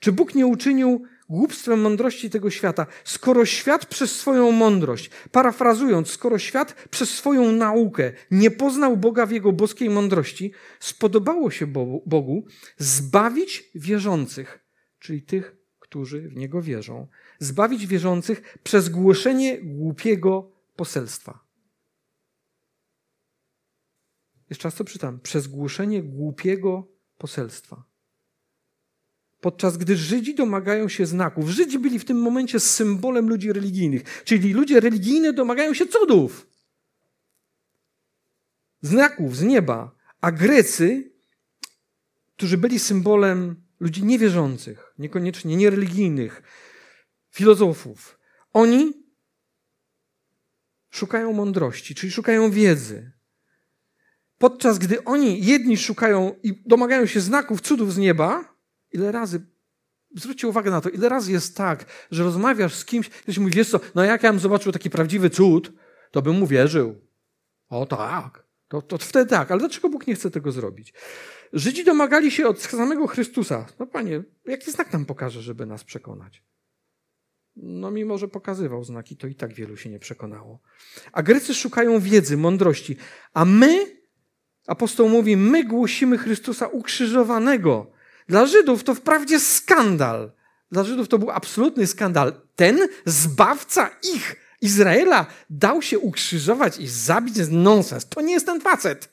Czy 0.00 0.12
Bóg 0.12 0.34
nie 0.34 0.46
uczynił 0.46 1.06
głupstwem 1.28 1.80
mądrości 1.80 2.30
tego 2.30 2.50
świata, 2.50 2.86
skoro 3.04 3.44
świat 3.44 3.86
przez 3.86 4.16
swoją 4.16 4.50
mądrość, 4.50 5.10
parafrazując, 5.32 6.10
skoro 6.10 6.38
świat 6.38 6.88
przez 6.90 7.10
swoją 7.10 7.52
naukę 7.52 8.12
nie 8.30 8.50
poznał 8.50 8.96
Boga 8.96 9.26
w 9.26 9.30
jego 9.30 9.52
boskiej 9.52 9.90
mądrości, 9.90 10.52
spodobało 10.80 11.50
się 11.50 11.66
Bogu 12.06 12.46
zbawić 12.78 13.70
wierzących, 13.74 14.64
czyli 14.98 15.22
tych, 15.22 15.56
którzy 15.78 16.28
w 16.28 16.36
niego 16.36 16.62
wierzą, 16.62 17.08
zbawić 17.38 17.86
wierzących 17.86 18.58
przez 18.62 18.88
głoszenie 18.88 19.58
głupiego 19.62 20.52
poselstwa. 20.76 21.44
Jeszcze 24.50 24.68
raz 24.68 24.74
to 24.74 24.84
czytam. 24.84 25.20
Przez 25.20 25.46
głoszenie 25.46 26.02
głupiego 26.02 26.88
poselstwa 27.18 27.93
podczas 29.44 29.76
gdy 29.76 29.96
Żydzi 29.96 30.34
domagają 30.34 30.88
się 30.88 31.06
znaków. 31.06 31.48
Żydzi 31.48 31.78
byli 31.78 31.98
w 31.98 32.04
tym 32.04 32.18
momencie 32.22 32.60
symbolem 32.60 33.28
ludzi 33.28 33.52
religijnych, 33.52 34.22
czyli 34.24 34.52
ludzie 34.52 34.80
religijni 34.80 35.34
domagają 35.34 35.74
się 35.74 35.86
cudów, 35.86 36.46
znaków 38.82 39.36
z 39.36 39.42
nieba, 39.42 39.96
a 40.20 40.32
Grecy, 40.32 41.12
którzy 42.36 42.58
byli 42.58 42.78
symbolem 42.78 43.62
ludzi 43.80 44.04
niewierzących, 44.04 44.94
niekoniecznie 44.98 45.56
niereligijnych, 45.56 46.42
filozofów. 47.30 48.18
Oni 48.52 48.92
szukają 50.90 51.32
mądrości, 51.32 51.94
czyli 51.94 52.12
szukają 52.12 52.50
wiedzy. 52.50 53.12
Podczas 54.38 54.78
gdy 54.78 55.04
oni 55.04 55.44
jedni 55.44 55.76
szukają 55.76 56.34
i 56.42 56.62
domagają 56.66 57.06
się 57.06 57.20
znaków, 57.20 57.60
cudów 57.60 57.92
z 57.92 57.98
nieba, 57.98 58.53
ile 58.94 59.12
razy, 59.12 59.46
zwróćcie 60.16 60.48
uwagę 60.48 60.70
na 60.70 60.80
to, 60.80 60.88
ile 60.88 61.08
razy 61.08 61.32
jest 61.32 61.56
tak, 61.56 61.84
że 62.10 62.24
rozmawiasz 62.24 62.74
z 62.74 62.84
kimś, 62.84 63.08
ktoś 63.08 63.38
mówi, 63.38 63.52
wiesz 63.52 63.70
co, 63.70 63.80
no 63.94 64.04
jak 64.04 64.22
ja 64.22 64.30
bym 64.32 64.40
zobaczył 64.40 64.72
taki 64.72 64.90
prawdziwy 64.90 65.30
cud, 65.30 65.72
to 66.10 66.22
bym 66.22 66.38
mu 66.38 66.46
wierzył. 66.46 67.00
O 67.68 67.86
tak, 67.86 68.44
to, 68.68 68.82
to 68.82 68.98
wtedy 68.98 69.30
tak, 69.30 69.50
ale 69.50 69.60
dlaczego 69.60 69.88
Bóg 69.88 70.06
nie 70.06 70.14
chce 70.14 70.30
tego 70.30 70.52
zrobić? 70.52 70.94
Żydzi 71.52 71.84
domagali 71.84 72.30
się 72.30 72.48
od 72.48 72.62
samego 72.62 73.06
Chrystusa. 73.06 73.66
No 73.78 73.86
panie, 73.86 74.22
jaki 74.44 74.70
znak 74.70 74.92
nam 74.92 75.06
pokaże, 75.06 75.42
żeby 75.42 75.66
nas 75.66 75.84
przekonać? 75.84 76.42
No 77.56 77.90
mimo, 77.90 78.18
że 78.18 78.28
pokazywał 78.28 78.84
znaki, 78.84 79.16
to 79.16 79.26
i 79.26 79.34
tak 79.34 79.54
wielu 79.54 79.76
się 79.76 79.90
nie 79.90 79.98
przekonało. 79.98 80.60
A 81.12 81.22
Grecy 81.22 81.54
szukają 81.54 82.00
wiedzy, 82.00 82.36
mądrości. 82.36 82.96
A 83.32 83.44
my, 83.44 83.96
apostoł 84.66 85.08
mówi, 85.08 85.36
my 85.36 85.64
głosimy 85.64 86.18
Chrystusa 86.18 86.66
ukrzyżowanego. 86.66 87.93
Dla 88.28 88.46
Żydów 88.46 88.84
to 88.84 88.94
wprawdzie 88.94 89.40
skandal. 89.40 90.32
Dla 90.72 90.84
Żydów 90.84 91.08
to 91.08 91.18
był 91.18 91.30
absolutny 91.30 91.86
skandal. 91.86 92.32
Ten 92.56 92.78
zbawca 93.06 93.90
ich, 94.14 94.36
Izraela, 94.60 95.26
dał 95.50 95.82
się 95.82 95.98
ukrzyżować 95.98 96.78
i 96.78 96.88
zabić. 96.88 97.34
nonsens. 97.50 98.08
To 98.08 98.20
nie 98.20 98.32
jest 98.32 98.46
ten 98.46 98.60
facet. 98.60 99.08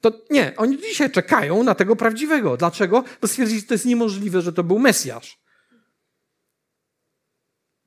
To 0.00 0.12
nie, 0.30 0.52
oni 0.56 0.78
dzisiaj 0.78 1.10
czekają 1.10 1.62
na 1.62 1.74
tego 1.74 1.96
prawdziwego. 1.96 2.56
Dlaczego? 2.56 3.04
Bo 3.20 3.28
stwierdzili, 3.28 3.60
że 3.60 3.66
to 3.66 3.74
jest 3.74 3.86
niemożliwe, 3.86 4.42
że 4.42 4.52
to 4.52 4.64
był 4.64 4.78
Mesjasz. 4.78 5.38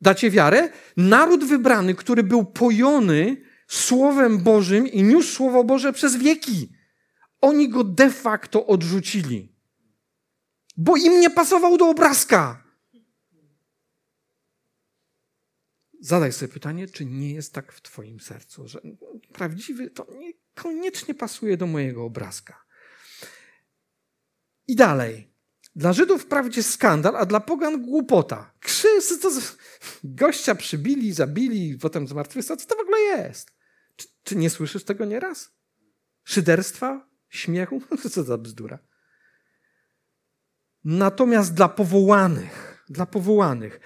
Dacie 0.01 0.31
wiarę? 0.31 0.69
Naród 0.97 1.43
wybrany, 1.43 1.95
który 1.95 2.23
był 2.23 2.45
pojony 2.45 3.37
Słowem 3.67 4.43
Bożym 4.43 4.87
i 4.87 5.03
niósł 5.03 5.35
Słowo 5.35 5.63
Boże 5.63 5.93
przez 5.93 6.15
wieki. 6.15 6.69
Oni 7.41 7.69
go 7.69 7.83
de 7.83 8.09
facto 8.09 8.67
odrzucili. 8.67 9.52
Bo 10.77 10.97
im 10.97 11.19
nie 11.19 11.29
pasował 11.29 11.77
do 11.77 11.89
obrazka. 11.89 12.63
Zadaj 15.99 16.33
sobie 16.33 16.53
pytanie, 16.53 16.87
czy 16.87 17.05
nie 17.05 17.33
jest 17.33 17.53
tak 17.53 17.71
w 17.71 17.81
Twoim 17.81 18.19
sercu, 18.19 18.67
że 18.67 18.81
prawdziwy 19.33 19.89
to 19.89 20.07
niekoniecznie 20.13 21.15
pasuje 21.15 21.57
do 21.57 21.67
mojego 21.67 22.03
obrazka. 22.03 22.63
I 24.67 24.75
dalej. 24.75 25.33
Dla 25.75 25.93
Żydów 25.93 26.21
wprawdzie 26.21 26.63
skandal, 26.63 27.15
a 27.15 27.25
dla 27.25 27.39
pogan 27.39 27.81
głupota. 27.81 28.53
Krzyż, 28.59 29.19
to 29.21 29.31
gościa 30.03 30.55
przybili, 30.55 31.13
zabili, 31.13 31.77
potem 31.77 32.07
zmartwychwstał. 32.07 32.57
Co 32.57 32.67
to 32.67 32.75
w 32.75 32.79
ogóle 32.79 32.99
jest? 32.99 33.51
Czy, 33.95 34.07
czy 34.23 34.35
nie 34.35 34.49
słyszysz 34.49 34.83
tego 34.83 35.05
nieraz? 35.05 35.51
Szyderstwa? 36.23 37.09
Śmiechu? 37.29 37.81
Co 38.11 38.23
za 38.23 38.37
bzdura. 38.37 38.79
Natomiast 40.83 41.53
dla 41.53 41.69
powołanych, 41.69 42.85
dla 42.89 43.05
powołanych, 43.05 43.79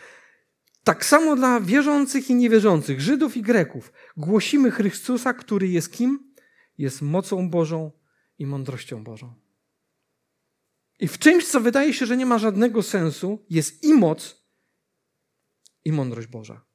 tak 0.84 1.06
samo 1.06 1.36
dla 1.36 1.60
wierzących 1.60 2.30
i 2.30 2.36
niewierzących, 2.36 3.02
Żydów 3.02 3.38
i 3.38 3.42
Greków, 3.42 3.94
głosimy 4.18 4.72
Chrystusa, 4.72 5.34
który 5.34 5.68
jest 5.68 5.94
kim? 5.94 6.34
Jest 6.78 7.02
mocą 7.02 7.50
Bożą 7.50 7.92
i 8.40 8.46
mądrością 8.46 9.04
Bożą. 9.04 9.34
I 11.00 11.08
w 11.08 11.18
czymś, 11.18 11.48
co 11.48 11.62
wydaje 11.62 11.94
się, 11.94 12.06
że 12.06 12.18
nie 12.18 12.26
ma 12.26 12.38
żadnego 12.38 12.84
sensu, 12.84 13.46
jest 13.50 13.84
i 13.84 13.94
moc, 13.94 14.44
i 15.86 15.92
mądrość 15.92 16.28
Boża. 16.28 16.66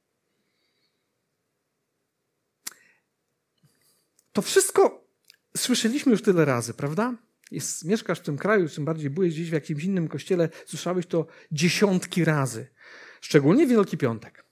To 4.33 4.41
wszystko 4.41 5.07
słyszeliśmy 5.57 6.11
już 6.11 6.21
tyle 6.21 6.45
razy, 6.45 6.73
prawda? 6.73 7.17
Jest, 7.53 7.85
mieszkasz 7.85 8.19
w 8.19 8.21
tym 8.21 8.37
kraju, 8.37 8.69
tym 8.69 8.85
bardziej 8.85 9.09
byłeś 9.09 9.33
gdzieś 9.33 9.49
w 9.49 9.53
jakimś 9.53 9.83
innym 9.83 10.07
kościele, 10.07 10.49
słyszałeś 10.65 11.05
to 11.05 11.25
dziesiątki 11.51 12.25
razy. 12.25 12.67
Szczególnie 13.21 13.67
Wielki 13.67 13.97
Piątek. 13.97 14.45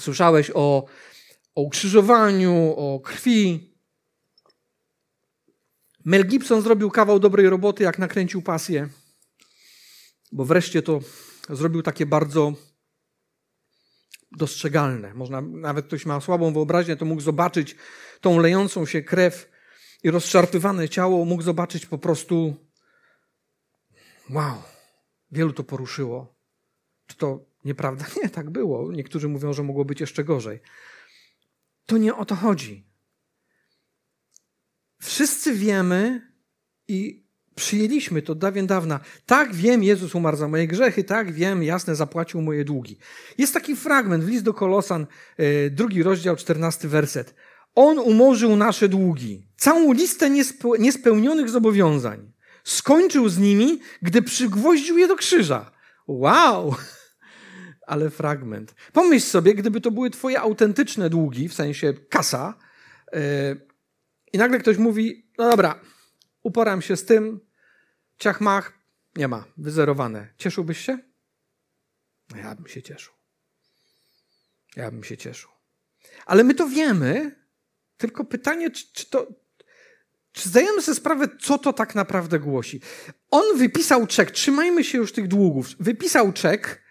Słyszałeś 0.00 0.50
o, 0.54 0.86
o 1.54 1.62
ukrzyżowaniu, 1.62 2.74
o 2.76 3.00
krwi. 3.00 3.74
Mel 6.04 6.26
Gibson 6.26 6.62
zrobił 6.62 6.90
kawał 6.90 7.18
dobrej 7.18 7.48
roboty, 7.48 7.84
jak 7.84 7.98
nakręcił 7.98 8.42
pasję, 8.42 8.88
bo 10.32 10.44
wreszcie 10.44 10.82
to 10.82 11.00
zrobił 11.50 11.82
takie 11.82 12.06
bardzo 12.06 12.52
dostrzegalne. 14.32 15.14
Można, 15.14 15.40
nawet 15.40 15.86
ktoś 15.86 16.06
ma 16.06 16.20
słabą 16.20 16.52
wyobraźnię, 16.52 16.96
to 16.96 17.04
mógł 17.04 17.22
zobaczyć 17.22 17.76
tą 18.20 18.38
lejącą 18.38 18.86
się 18.86 19.02
krew 19.02 19.55
i 20.06 20.10
rozszarpywane 20.10 20.88
ciało, 20.88 21.24
mógł 21.24 21.42
zobaczyć 21.42 21.86
po 21.86 21.98
prostu 21.98 22.56
wow, 24.30 24.62
wielu 25.30 25.52
to 25.52 25.64
poruszyło. 25.64 26.36
Czy 27.06 27.16
to 27.16 27.44
nieprawda? 27.64 28.04
Nie, 28.22 28.28
tak 28.30 28.50
było. 28.50 28.92
Niektórzy 28.92 29.28
mówią, 29.28 29.52
że 29.52 29.62
mogło 29.62 29.84
być 29.84 30.00
jeszcze 30.00 30.24
gorzej. 30.24 30.60
To 31.86 31.98
nie 31.98 32.14
o 32.14 32.24
to 32.24 32.34
chodzi. 32.34 32.86
Wszyscy 34.98 35.54
wiemy 35.54 36.32
i 36.88 37.26
Przyjęliśmy 37.56 38.22
to 38.22 38.34
dawien 38.34 38.66
dawna. 38.66 39.00
Tak, 39.26 39.54
wiem, 39.54 39.82
Jezus 39.82 40.14
umarł 40.14 40.36
za 40.36 40.48
moje 40.48 40.66
grzechy, 40.66 41.04
tak, 41.04 41.32
wiem, 41.32 41.62
jasne, 41.62 41.96
zapłacił 41.96 42.42
moje 42.42 42.64
długi. 42.64 42.98
Jest 43.38 43.54
taki 43.54 43.76
fragment 43.76 44.24
w 44.24 44.28
list 44.28 44.44
do 44.44 44.54
Kolosan, 44.54 45.06
e, 45.36 45.70
drugi 45.70 46.02
rozdział, 46.02 46.36
czternasty 46.36 46.88
werset. 46.88 47.34
On 47.76 47.98
umorzył 47.98 48.56
nasze 48.56 48.88
długi, 48.88 49.48
całą 49.56 49.92
listę 49.92 50.30
niespełnionych 50.78 51.50
zobowiązań. 51.50 52.32
Skończył 52.64 53.28
z 53.28 53.38
nimi, 53.38 53.80
gdy 54.02 54.22
przygwoździł 54.22 54.98
je 54.98 55.08
do 55.08 55.16
krzyża. 55.16 55.70
Wow! 56.06 56.74
Ale 57.86 58.10
fragment. 58.10 58.74
Pomyśl 58.92 59.26
sobie, 59.26 59.54
gdyby 59.54 59.80
to 59.80 59.90
były 59.90 60.10
twoje 60.10 60.40
autentyczne 60.40 61.10
długi, 61.10 61.48
w 61.48 61.54
sensie 61.54 61.94
kasa, 61.94 62.54
yy, 63.12 63.20
i 64.32 64.38
nagle 64.38 64.58
ktoś 64.58 64.76
mówi, 64.78 65.30
no 65.38 65.50
dobra, 65.50 65.80
uporam 66.42 66.82
się 66.82 66.96
z 66.96 67.04
tym, 67.04 67.40
ciachmach, 68.18 68.72
nie 69.16 69.28
ma, 69.28 69.44
wyzerowane. 69.56 70.28
Cieszyłbyś 70.38 70.78
się? 70.78 70.98
No 72.30 72.36
ja 72.36 72.54
bym 72.54 72.66
się 72.66 72.82
cieszył. 72.82 73.12
Ja 74.76 74.90
bym 74.90 75.04
się 75.04 75.16
cieszył. 75.16 75.50
Ale 76.26 76.44
my 76.44 76.54
to 76.54 76.68
wiemy, 76.68 77.45
tylko 77.96 78.24
pytanie, 78.24 78.70
czy, 78.70 78.92
czy 78.92 79.10
to. 79.10 79.26
Czy 80.32 80.48
zdajemy 80.48 80.82
sobie 80.82 80.94
sprawę, 80.94 81.28
co 81.40 81.58
to 81.58 81.72
tak 81.72 81.94
naprawdę 81.94 82.38
głosi? 82.38 82.80
On 83.30 83.58
wypisał 83.58 84.06
czek, 84.06 84.30
trzymajmy 84.30 84.84
się 84.84 84.98
już 84.98 85.12
tych 85.12 85.28
długów. 85.28 85.68
Wypisał 85.80 86.32
czek, 86.32 86.82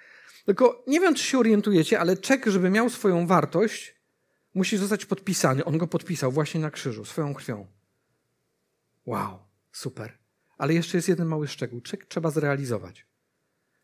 tylko 0.46 0.84
nie 0.88 1.00
wiem, 1.00 1.15
czy 1.15 1.24
się 1.24 1.39
orientujecie, 1.39 2.00
ale 2.00 2.18
czek, 2.18 2.46
żeby 2.46 2.70
miał 2.70 2.89
swoją 2.89 3.28
wartość, 3.28 3.96
musi 4.54 4.78
zostać 4.78 5.06
podpisany. 5.06 5.65
On 5.65 5.78
go 5.78 5.88
podpisał 5.88 6.32
właśnie 6.32 6.62
na 6.62 6.72
krzyżu, 6.72 7.06
swoją 7.06 7.34
krwią. 7.34 7.68
Wow, 9.06 9.39
super. 9.72 10.18
Ale 10.58 10.74
jeszcze 10.74 10.98
jest 10.98 11.08
jeden 11.10 11.28
mały 11.28 11.48
szczegół. 11.48 11.82
Czek 11.82 12.06
trzeba 12.06 12.32
zrealizować. 12.32 13.06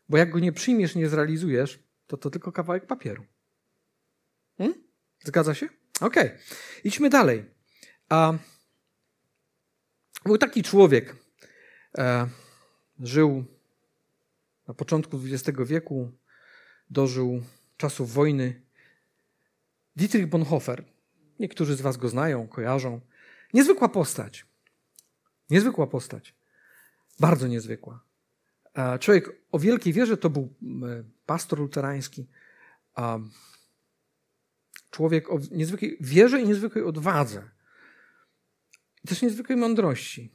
Bo 0.08 0.18
jak 0.18 0.30
go 0.30 0.38
nie 0.38 0.52
przyjmiesz, 0.52 0.94
nie 0.94 1.08
zrealizujesz, 1.08 1.78
to 2.06 2.16
to 2.16 2.30
tylko 2.30 2.52
kawałek 2.52 2.86
papieru. 2.86 3.26
Hmm? 4.58 4.82
Zgadza 5.24 5.54
się? 5.54 5.68
Okej. 6.02 6.26
Okay. 6.26 6.38
Idźmy 6.84 7.10
dalej. 7.10 7.44
A, 8.08 8.32
był 10.24 10.38
taki 10.38 10.62
człowiek, 10.62 11.16
e, 11.98 12.28
żył 13.00 13.44
na 14.68 14.74
początku 14.74 15.20
XX 15.24 15.58
wieku, 15.66 16.12
dożył 16.90 17.42
czasów 17.76 18.12
wojny. 18.12 18.62
Dietrich 19.96 20.26
Bonhoeffer. 20.26 20.84
Niektórzy 21.38 21.76
z 21.76 21.80
Was 21.80 21.96
go 21.96 22.08
znają, 22.08 22.48
kojarzą. 22.48 23.00
Niezwykła 23.54 23.88
postać. 23.88 24.46
Niezwykła 25.50 25.86
postać. 25.86 26.34
Bardzo 27.20 27.46
niezwykła. 27.46 28.04
Człowiek 29.00 29.30
o 29.52 29.58
wielkiej 29.58 29.92
wierze 29.92 30.16
to 30.16 30.30
był 30.30 30.54
pastor 31.26 31.58
luterański. 31.58 32.26
Człowiek 34.92 35.30
o 35.30 35.38
niezwykłej 35.50 35.96
wierze 36.00 36.40
i 36.40 36.48
niezwykłej 36.48 36.84
odwadze. 36.84 37.42
I 39.04 39.08
też 39.08 39.22
niezwykłej 39.22 39.58
mądrości. 39.58 40.34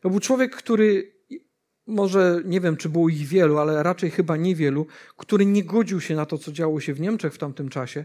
To 0.00 0.10
był 0.10 0.20
człowiek, 0.20 0.56
który, 0.56 1.12
może 1.86 2.42
nie 2.44 2.60
wiem, 2.60 2.76
czy 2.76 2.88
było 2.88 3.08
ich 3.08 3.26
wielu, 3.26 3.58
ale 3.58 3.82
raczej 3.82 4.10
chyba 4.10 4.36
niewielu, 4.36 4.86
który 5.16 5.46
nie 5.46 5.64
godził 5.64 6.00
się 6.00 6.16
na 6.16 6.26
to, 6.26 6.38
co 6.38 6.52
działo 6.52 6.80
się 6.80 6.94
w 6.94 7.00
Niemczech 7.00 7.34
w 7.34 7.38
tamtym 7.38 7.68
czasie. 7.68 8.04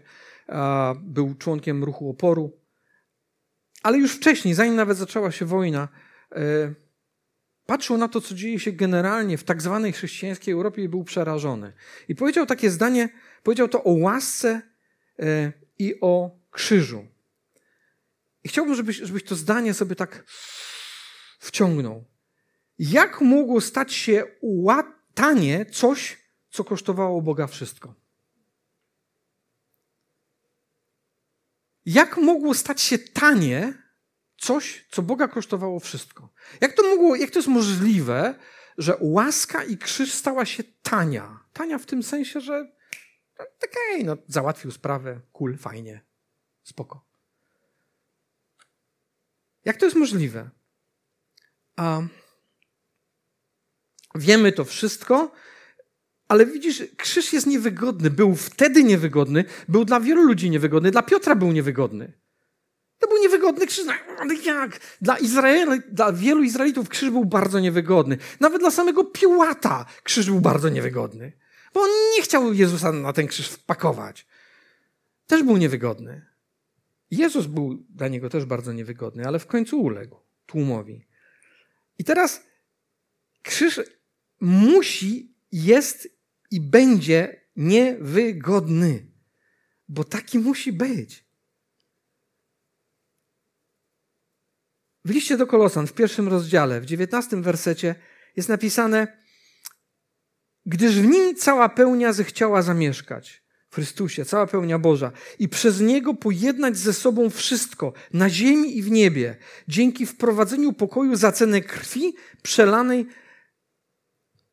Był 1.01 1.35
członkiem 1.35 1.83
ruchu 1.83 2.09
oporu. 2.09 2.57
Ale 3.83 3.97
już 3.97 4.15
wcześniej, 4.15 4.53
zanim 4.53 4.75
nawet 4.75 4.97
zaczęła 4.97 5.31
się 5.31 5.45
wojna, 5.45 5.87
e, 6.31 6.73
patrzył 7.65 7.97
na 7.97 8.07
to, 8.07 8.21
co 8.21 8.35
dzieje 8.35 8.59
się 8.59 8.71
generalnie 8.71 9.37
w 9.37 9.43
tak 9.43 9.61
zwanej 9.61 9.91
chrześcijańskiej 9.91 10.53
Europie 10.53 10.83
i 10.83 10.89
był 10.89 11.03
przerażony. 11.03 11.73
I 12.07 12.15
powiedział 12.15 12.45
takie 12.45 12.69
zdanie, 12.69 13.09
powiedział 13.43 13.67
to 13.67 13.83
o 13.83 13.91
łasce 13.91 14.61
e, 15.19 15.60
i 15.81 16.01
o 16.01 16.39
krzyżu. 16.51 17.07
I 18.43 18.49
chciałbym, 18.49 18.75
żebyś, 18.75 18.97
żebyś 18.97 19.23
to 19.23 19.35
zdanie 19.35 19.73
sobie 19.73 19.95
tak 19.95 20.23
wciągnął. 21.39 22.05
Jak 22.79 23.21
mogło 23.21 23.61
stać 23.61 23.93
się 23.93 24.23
łatanie 24.41 25.65
coś, 25.65 26.17
co 26.49 26.63
kosztowało 26.63 27.21
Boga 27.21 27.47
wszystko? 27.47 27.95
Jak 31.85 32.17
mogło 32.17 32.53
stać 32.53 32.81
się 32.81 32.99
tanie 32.99 33.73
coś, 34.37 34.87
co 34.91 35.01
Boga 35.01 35.27
kosztowało 35.27 35.79
wszystko? 35.79 36.29
Jak 36.61 36.73
to 36.73 36.83
mogło, 36.83 37.15
jak 37.15 37.31
to 37.31 37.39
jest 37.39 37.49
możliwe, 37.49 38.35
że 38.77 38.97
łaska 38.99 39.63
i 39.63 39.77
krzyż 39.77 40.13
stała 40.13 40.45
się 40.45 40.63
tania? 40.63 41.39
Tania 41.53 41.77
w 41.77 41.85
tym 41.85 42.03
sensie, 42.03 42.41
że 42.41 42.71
okej, 43.41 43.93
okay, 43.93 44.03
no, 44.03 44.17
załatwił 44.27 44.71
sprawę, 44.71 45.19
cool, 45.33 45.57
fajnie, 45.57 46.01
spoko. 46.63 47.05
Jak 49.65 49.77
to 49.77 49.85
jest 49.85 49.97
możliwe? 49.97 50.49
A 51.75 52.01
wiemy 54.15 54.51
to 54.51 54.65
wszystko, 54.65 55.31
ale 56.27 56.45
widzisz, 56.45 56.83
krzyż 56.97 57.33
jest 57.33 57.47
niewygodny. 57.47 58.09
Był 58.09 58.35
wtedy 58.35 58.83
niewygodny, 58.83 59.45
był 59.67 59.85
dla 59.85 59.99
wielu 59.99 60.23
ludzi 60.23 60.49
niewygodny, 60.49 60.91
dla 60.91 61.03
Piotra 61.03 61.35
był 61.35 61.51
niewygodny. 61.51 62.21
To 62.99 63.07
był 63.07 63.17
niewygodny 63.17 63.67
krzyż. 63.67 63.85
No, 63.85 63.93
ale 64.19 64.35
jak? 64.35 64.79
Dla, 65.01 65.17
Izraela, 65.17 65.77
dla 65.91 66.13
wielu 66.13 66.43
Izraelitów 66.43 66.89
krzyż 66.89 67.09
był 67.09 67.25
bardzo 67.25 67.59
niewygodny. 67.59 68.17
Nawet 68.39 68.61
dla 68.61 68.71
samego 68.71 69.03
Piłata 69.03 69.85
krzyż 70.03 70.25
był 70.25 70.41
bardzo 70.41 70.69
niewygodny. 70.69 71.31
Bo 71.73 71.81
on 71.81 71.89
nie 72.15 72.21
chciał 72.21 72.53
Jezusa 72.53 72.91
na 72.91 73.13
ten 73.13 73.27
krzyż 73.27 73.49
wpakować. 73.49 74.27
Też 75.27 75.43
był 75.43 75.57
niewygodny. 75.57 76.25
Jezus 77.11 77.45
był 77.45 77.85
dla 77.89 78.07
niego 78.07 78.29
też 78.29 78.45
bardzo 78.45 78.73
niewygodny, 78.73 79.27
ale 79.27 79.39
w 79.39 79.47
końcu 79.47 79.81
uległ 79.81 80.19
tłumowi. 80.45 81.07
I 81.97 82.03
teraz 82.03 82.43
krzyż 83.41 83.79
musi, 84.39 85.35
jest 85.51 86.07
i 86.51 86.61
będzie 86.61 87.41
niewygodny, 87.55 89.05
bo 89.89 90.03
taki 90.03 90.39
musi 90.39 90.73
być. 90.73 91.25
W 95.05 95.09
liście 95.09 95.37
do 95.37 95.47
Kolosan, 95.47 95.87
w 95.87 95.93
pierwszym 95.93 96.27
rozdziale, 96.27 96.81
w 96.81 96.85
dziewiętnastym 96.85 97.43
wersecie 97.43 97.95
jest 98.35 98.49
napisane, 98.49 99.20
gdyż 100.65 100.95
w 100.95 101.05
nim 101.05 101.35
cała 101.35 101.69
pełnia 101.69 102.13
zechciała 102.13 102.61
zamieszkać. 102.61 103.43
W 103.69 103.75
Chrystusie, 103.75 104.25
cała 104.25 104.47
pełnia 104.47 104.79
Boża, 104.79 105.11
i 105.39 105.49
przez 105.49 105.81
Niego 105.81 106.13
pojednać 106.13 106.77
ze 106.77 106.93
sobą 106.93 107.29
wszystko, 107.29 107.93
na 108.13 108.29
ziemi 108.29 108.77
i 108.77 108.83
w 108.83 108.91
niebie, 108.91 109.37
dzięki 109.67 110.05
wprowadzeniu 110.05 110.73
pokoju 110.73 111.15
za 111.15 111.31
cenę 111.31 111.61
krwi 111.61 112.13
przelanej 112.41 113.07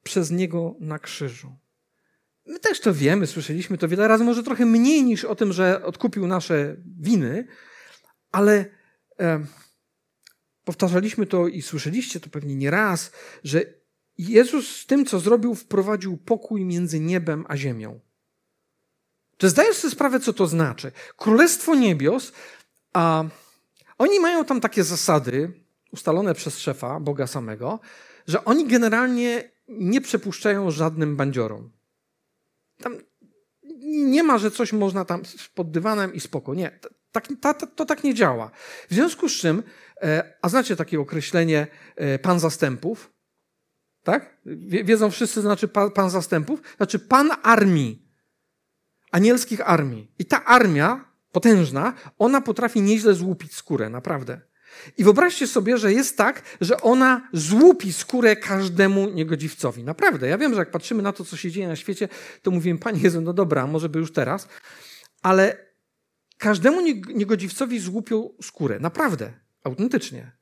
przez 0.03 0.31
Niego 0.31 0.77
na 0.81 0.99
krzyżu. 0.99 1.57
My 2.47 2.59
też 2.59 2.81
to 2.81 2.95
wiemy, 2.95 3.27
słyszeliśmy 3.27 3.79
to 3.79 3.89
wiele 3.89 4.09
razy, 4.09 4.25
może 4.25 4.43
trochę 4.43 4.67
mniej 4.67 5.05
niż 5.05 5.25
o 5.25 5.35
tym, 5.35 5.53
że 5.53 5.85
odkupił 5.85 6.27
nasze 6.27 6.77
winy, 7.01 7.47
ale 8.33 8.65
e, 9.21 9.45
powtarzaliśmy 10.65 11.27
to 11.27 11.49
i 11.49 11.63
słyszeliście 11.63 12.21
to 12.21 12.31
pewnie 12.31 12.57
nie 12.57 12.71
raz, 12.71 13.13
że 13.45 13.78
Jezus 14.19 14.77
z 14.77 14.87
tym, 14.87 15.07
co 15.07 15.21
zrobił, 15.21 15.55
wprowadził 15.55 16.17
pokój 16.17 16.65
między 16.65 17.01
niebem 17.01 17.45
a 17.49 17.57
ziemią. 17.57 18.01
Czy 19.37 19.49
zdajesz 19.49 19.77
sobie 19.77 19.93
sprawę, 19.93 20.21
co 20.21 20.33
to 20.33 20.47
znaczy? 20.47 20.93
Królestwo 21.17 21.75
Niebios, 21.75 22.33
a 22.93 23.25
oni 23.99 24.21
mają 24.21 24.45
tam 24.45 24.61
takie 24.61 24.85
zasady, 24.85 25.53
ustalone 25.93 26.35
przez 26.35 26.59
szefa, 26.59 27.01
Boga 27.01 27.27
samego, 27.27 27.81
że 28.27 28.45
oni 28.45 28.67
generalnie 28.67 29.51
nie 29.69 30.01
przepuszczają 30.01 30.71
żadnym 30.71 31.17
bandziorom. 31.17 31.71
Tam 32.83 32.97
nie 33.83 34.23
ma, 34.23 34.39
że 34.39 34.51
coś 34.51 34.73
można 34.73 35.05
tam 35.05 35.23
pod 35.55 35.71
dywanem 35.71 36.15
i 36.15 36.21
spoko. 36.21 36.55
Nie, 36.55 36.79
tak, 37.13 37.29
ta, 37.41 37.55
ta, 37.55 37.67
to 37.67 37.85
tak 37.85 38.05
nie 38.05 38.15
działa. 38.15 38.51
W 38.91 38.95
związku 38.95 39.29
z 39.29 39.33
czym, 39.33 39.63
e, 40.03 40.35
a 40.43 40.49
znacie 40.49 40.77
takie 40.77 41.01
określenie 41.01 41.67
e, 41.97 42.19
pan 42.19 42.41
zastępów? 42.41 43.18
Tak? 44.09 44.37
Wiedzą 44.85 45.11
wszyscy, 45.11 45.41
znaczy 45.41 45.69
pan, 45.69 45.91
pan 45.91 46.11
zastępów? 46.11 46.61
Znaczy 46.77 46.99
pan 46.99 47.31
armii 47.43 48.09
anielskich 49.11 49.71
armii. 49.71 50.13
I 50.19 50.25
ta 50.25 50.45
armia, 50.45 51.05
potężna, 51.33 51.95
ona 52.19 52.41
potrafi 52.41 52.83
nieźle 52.83 53.15
złupić 53.15 53.55
skórę, 53.55 53.89
naprawdę. 53.89 54.41
I 54.99 55.05
wyobraźcie 55.05 55.47
sobie, 55.47 55.79
że 55.79 55.93
jest 55.93 56.17
tak, 56.17 56.43
że 56.61 56.81
ona 56.81 57.29
złupi 57.33 57.93
skórę 57.93 58.37
każdemu 58.37 59.09
niegodziwcowi. 59.11 59.85
Naprawdę. 59.85 60.29
Ja 60.29 60.39
wiem, 60.39 60.55
że 60.55 60.59
jak 60.59 60.71
patrzymy 60.71 61.03
na 61.03 61.13
to, 61.13 61.25
co 61.25 61.37
się 61.37 61.51
dzieje 61.51 61.69
na 61.69 61.77
świecie, 61.77 62.09
to 62.43 62.51
mówimy, 62.51 62.79
Panie 62.79 63.01
Jezu, 63.01 63.21
no 63.21 63.33
dobra, 63.33 63.67
może 63.67 63.89
by 63.89 63.99
już 63.99 64.13
teraz, 64.13 64.49
ale 65.23 65.67
każdemu 66.39 66.81
niegodziwcowi 67.15 67.79
złupią 67.79 68.31
skórę. 68.43 68.81
Naprawdę. 68.81 69.33
Autentycznie. 69.65 70.33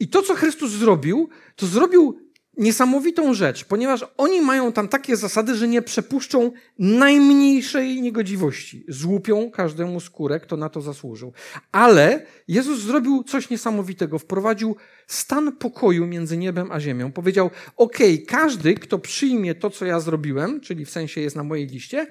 I 0.00 0.08
to, 0.08 0.22
co 0.22 0.34
Chrystus 0.34 0.70
zrobił, 0.70 1.28
to 1.56 1.66
zrobił 1.66 2.29
niesamowitą 2.56 3.34
rzecz, 3.34 3.64
ponieważ 3.64 4.04
oni 4.16 4.40
mają 4.40 4.72
tam 4.72 4.88
takie 4.88 5.16
zasady, 5.16 5.54
że 5.54 5.68
nie 5.68 5.82
przepuszczą 5.82 6.52
najmniejszej 6.78 8.02
niegodziwości. 8.02 8.84
Złupią 8.88 9.50
każdemu 9.50 10.00
skórę, 10.00 10.40
kto 10.40 10.56
na 10.56 10.68
to 10.68 10.80
zasłużył. 10.80 11.32
Ale 11.72 12.26
Jezus 12.48 12.80
zrobił 12.80 13.24
coś 13.24 13.50
niesamowitego. 13.50 14.18
Wprowadził 14.18 14.76
stan 15.06 15.56
pokoju 15.56 16.06
między 16.06 16.36
niebem 16.36 16.72
a 16.72 16.80
ziemią. 16.80 17.12
Powiedział, 17.12 17.50
ok, 17.76 17.98
każdy, 18.28 18.74
kto 18.74 18.98
przyjmie 18.98 19.54
to, 19.54 19.70
co 19.70 19.86
ja 19.86 20.00
zrobiłem, 20.00 20.60
czyli 20.60 20.84
w 20.84 20.90
sensie 20.90 21.20
jest 21.20 21.36
na 21.36 21.44
mojej 21.44 21.66
liście, 21.66 22.06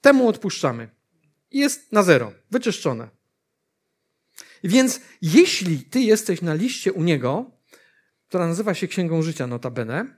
temu 0.00 0.28
odpuszczamy. 0.28 0.88
Jest 1.50 1.92
na 1.92 2.02
zero, 2.02 2.32
wyczyszczone. 2.50 3.08
Więc 4.64 5.00
jeśli 5.22 5.78
ty 5.78 6.00
jesteś 6.00 6.42
na 6.42 6.54
liście 6.54 6.92
u 6.92 7.02
Niego, 7.02 7.50
która 8.32 8.46
nazywa 8.46 8.74
się 8.74 8.88
Księgą 8.88 9.22
Życia 9.22 9.46
notabene, 9.46 10.16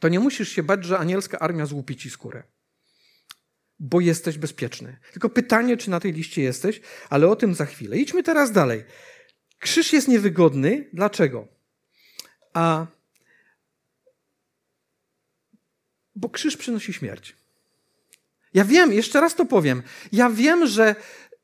to 0.00 0.08
nie 0.08 0.20
musisz 0.20 0.48
się 0.48 0.62
bać, 0.62 0.84
że 0.84 0.98
anielska 0.98 1.38
armia 1.38 1.66
złupi 1.66 1.96
ci 1.96 2.10
skórę. 2.10 2.42
Bo 3.78 4.00
jesteś 4.00 4.38
bezpieczny. 4.38 4.96
Tylko 5.12 5.28
pytanie, 5.28 5.76
czy 5.76 5.90
na 5.90 6.00
tej 6.00 6.12
liście 6.12 6.42
jesteś, 6.42 6.80
ale 7.10 7.28
o 7.28 7.36
tym 7.36 7.54
za 7.54 7.66
chwilę. 7.66 7.98
Idźmy 7.98 8.22
teraz 8.22 8.52
dalej. 8.52 8.84
Krzyż 9.58 9.92
jest 9.92 10.08
niewygodny. 10.08 10.88
Dlaczego? 10.92 11.48
A 12.52 12.86
bo 16.14 16.28
krzyż 16.28 16.56
przynosi 16.56 16.92
śmierć. 16.92 17.36
Ja 18.54 18.64
wiem, 18.64 18.92
jeszcze 18.92 19.20
raz 19.20 19.34
to 19.34 19.46
powiem. 19.46 19.82
Ja 20.12 20.30
wiem, 20.30 20.66
że, 20.66 20.94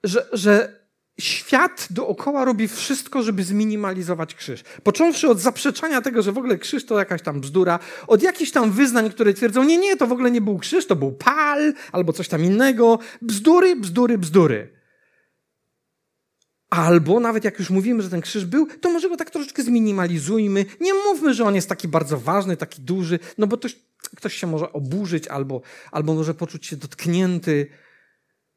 że, 0.05 0.29
że 0.33 0.86
świat 1.21 1.89
dookoła 1.91 2.45
robi 2.45 2.69
wszystko, 2.69 3.23
żeby 3.23 3.45
zminimalizować 3.45 4.35
krzyż. 4.35 4.63
Począwszy 4.83 5.29
od 5.29 5.41
zaprzeczania 5.41 6.03
tego, 6.03 6.23
że 6.23 6.33
w 6.33 6.39
ogóle 6.39 6.59
krzyż 6.59 6.87
to 6.87 6.99
jakaś 6.99 7.23
tam 7.23 7.41
bzdura, 7.41 7.79
od 8.07 8.23
jakichś 8.23 8.51
tam 8.51 8.71
wyznań, 8.71 9.11
które 9.11 9.35
twierdzą, 9.35 9.65
nie, 9.65 9.79
nie, 9.79 9.97
to 9.97 10.07
w 10.07 10.13
ogóle 10.13 10.31
nie 10.31 10.41
był 10.41 10.59
krzyż, 10.59 10.87
to 10.87 10.97
był 10.97 11.13
pal 11.13 11.75
albo 11.93 12.13
coś 12.13 12.29
tam 12.29 12.45
innego. 12.45 12.99
Bzdury, 13.23 13.77
bzdury, 13.77 14.19
bzdury. 14.19 14.77
Albo 16.71 17.21
nawet 17.21 17.45
jak 17.45 17.59
już 17.59 17.71
mówimy, 17.71 18.03
że 18.03 18.11
ten 18.11 18.21
krzyż 18.21 18.45
był, 18.45 18.67
to 18.67 18.91
może 18.91 19.09
go 19.09 19.17
tak 19.17 19.31
troszeczkę 19.31 19.63
zminimalizujmy. 19.63 20.65
Nie 20.81 20.95
mówmy, 20.95 21.35
że 21.35 21.45
on 21.45 21.55
jest 21.55 21.69
taki 21.69 21.89
bardzo 21.89 22.19
ważny, 22.19 22.57
taki 22.57 22.83
duży, 22.83 23.19
no 23.39 23.47
bo 23.47 23.57
ktoś, 23.59 23.77
ktoś 24.17 24.35
się 24.35 24.47
może 24.47 24.73
oburzyć 24.73 25.29
albo, 25.29 25.61
albo 25.93 26.15
może 26.15 26.35
poczuć 26.35 26.67
się 26.67 26.77
dotknięty. 26.77 27.67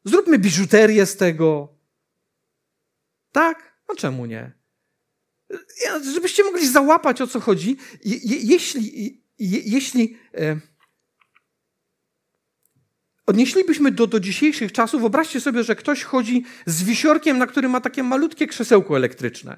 Zróbmy 0.05 0.39
biżuterię 0.39 1.05
z 1.05 1.17
tego. 1.17 1.78
Tak? 3.39 3.73
No 3.89 3.95
czemu 3.95 4.25
nie? 4.25 4.51
Żebyście 6.13 6.43
mogli 6.43 6.67
załapać, 6.67 7.21
o 7.21 7.27
co 7.27 7.39
chodzi. 7.39 7.77
Je, 8.05 8.17
jeśli, 8.23 9.05
je, 9.39 9.59
jeśli 9.65 10.17
e, 10.33 10.59
odnieślibyśmy 13.25 13.91
do, 13.91 14.07
do 14.07 14.19
dzisiejszych 14.19 14.71
czasów, 14.71 15.01
wyobraźcie 15.01 15.41
sobie, 15.41 15.63
że 15.63 15.75
ktoś 15.75 16.03
chodzi 16.03 16.45
z 16.65 16.83
wisiorkiem, 16.83 17.37
na 17.37 17.47
którym 17.47 17.71
ma 17.71 17.81
takie 17.81 18.03
malutkie 18.03 18.47
krzesełko 18.47 18.97
elektryczne. 18.97 19.57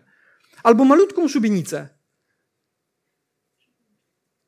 Albo 0.64 0.86
malutką 0.86 1.28
szubienicę. 1.28 1.90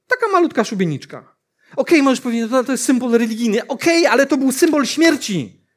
Taka 0.07 0.27
malutka 0.27 0.63
szubieniczka. 0.63 1.17
Okej, 1.17 1.35
okay, 1.75 2.03
możesz 2.03 2.21
powiedzieć, 2.21 2.51
no 2.51 2.57
to, 2.57 2.63
to 2.63 2.71
jest 2.71 2.85
symbol 2.85 3.11
religijny. 3.11 3.67
Okej, 3.67 3.99
okay, 3.99 4.11
ale 4.11 4.25
to 4.25 4.37
był 4.37 4.51
symbol 4.51 4.85
śmierci. 4.85 5.67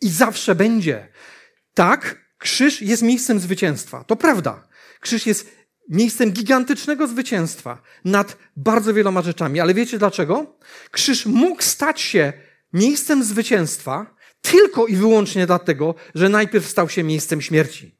I 0.00 0.08
zawsze 0.08 0.54
będzie. 0.54 1.12
Tak, 1.74 2.25
Krzyż 2.38 2.82
jest 2.82 3.02
miejscem 3.02 3.40
zwycięstwa. 3.40 4.04
To 4.04 4.16
prawda. 4.16 4.68
Krzyż 5.00 5.26
jest 5.26 5.56
miejscem 5.88 6.32
gigantycznego 6.32 7.06
zwycięstwa 7.06 7.82
nad 8.04 8.36
bardzo 8.56 8.94
wieloma 8.94 9.22
rzeczami. 9.22 9.60
Ale 9.60 9.74
wiecie 9.74 9.98
dlaczego? 9.98 10.58
Krzyż 10.90 11.26
mógł 11.26 11.62
stać 11.62 12.00
się 12.00 12.32
miejscem 12.72 13.24
zwycięstwa 13.24 14.16
tylko 14.40 14.86
i 14.86 14.96
wyłącznie 14.96 15.46
dlatego, 15.46 15.94
że 16.14 16.28
najpierw 16.28 16.68
stał 16.68 16.88
się 16.88 17.02
miejscem 17.02 17.42
śmierci. 17.42 17.96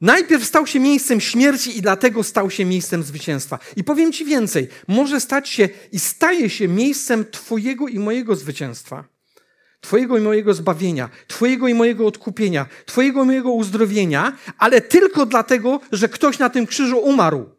Najpierw 0.00 0.44
stał 0.44 0.66
się 0.66 0.80
miejscem 0.80 1.20
śmierci 1.20 1.78
i 1.78 1.82
dlatego 1.82 2.22
stał 2.22 2.50
się 2.50 2.64
miejscem 2.64 3.02
zwycięstwa. 3.02 3.58
I 3.76 3.84
powiem 3.84 4.12
Ci 4.12 4.24
więcej, 4.24 4.68
może 4.88 5.20
stać 5.20 5.48
się 5.48 5.68
i 5.92 5.98
staje 5.98 6.50
się 6.50 6.68
miejscem 6.68 7.24
Twojego 7.30 7.88
i 7.88 7.98
mojego 7.98 8.36
zwycięstwa. 8.36 9.19
Twojego 9.80 10.18
i 10.18 10.20
mojego 10.20 10.54
zbawienia, 10.54 11.08
Twojego 11.26 11.68
i 11.68 11.74
mojego 11.74 12.06
odkupienia, 12.06 12.66
Twojego 12.86 13.22
i 13.22 13.26
mojego 13.26 13.52
uzdrowienia, 13.52 14.36
ale 14.58 14.80
tylko 14.80 15.26
dlatego, 15.26 15.80
że 15.92 16.08
ktoś 16.08 16.38
na 16.38 16.50
tym 16.50 16.66
krzyżu 16.66 16.98
umarł. 16.98 17.50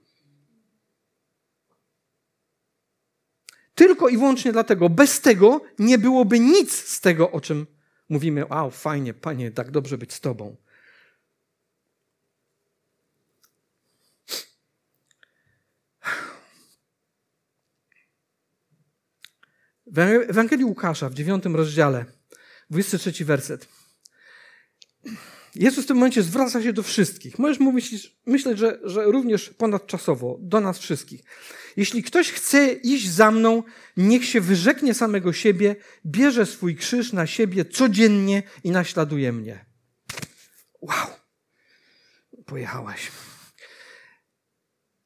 Tylko 3.76 4.10
i 4.10 4.18
wyłącznie 4.18 4.52
dlatego. 4.52 4.90
Bez 4.90 5.22
tego 5.22 5.62
nie 5.80 5.98
byłoby 5.98 6.40
nic 6.40 6.72
z 6.74 7.02
tego, 7.02 7.32
o 7.32 7.42
czym 7.42 7.68
mówimy. 8.10 8.46
Wow, 8.46 8.72
fajnie, 8.72 9.14
Panie, 9.14 9.52
tak 9.52 9.72
dobrze 9.72 9.98
być 9.98 10.14
z 10.14 10.20
Tobą. 10.20 10.56
W 19.92 20.00
Ewangelii 20.00 20.66
Łukasza 20.66 21.10
w 21.10 21.14
dziewiątym 21.14 21.56
rozdziale, 21.56 22.06
23 22.70 23.26
werset. 23.26 23.68
Jezus 25.56 25.86
w 25.86 25.88
tym 25.88 25.98
momencie 25.98 26.24
zwraca 26.24 26.64
się 26.64 26.74
do 26.74 26.84
wszystkich. 26.84 27.40
Możesz 27.40 27.60
mówić, 27.60 28.16
myśleć, 28.26 28.58
że, 28.58 28.80
że 28.84 29.04
również 29.04 29.50
ponadczasowo, 29.50 30.38
do 30.40 30.62
nas 30.62 30.80
wszystkich. 30.80 31.22
Jeśli 31.78 32.04
ktoś 32.04 32.32
chce 32.32 32.74
iść 32.74 33.10
za 33.10 33.32
mną, 33.32 33.64
niech 33.98 34.26
się 34.26 34.42
wyrzeknie 34.42 34.94
samego 34.94 35.34
siebie, 35.34 35.76
bierze 36.06 36.46
swój 36.46 36.76
krzyż 36.76 37.14
na 37.14 37.28
siebie 37.28 37.66
codziennie 37.66 38.44
i 38.64 38.72
naśladuje 38.72 39.32
mnie. 39.32 39.66
Wow. 40.82 41.08
Pojechałaś. 42.46 43.12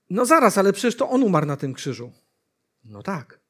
No 0.10 0.26
zaraz, 0.26 0.58
ale 0.58 0.74
przecież 0.74 0.96
to 0.96 1.10
on 1.10 1.24
umarł 1.24 1.46
na 1.46 1.58
tym 1.58 1.74
krzyżu. 1.74 2.12
No 2.84 3.04
tak. 3.04 3.45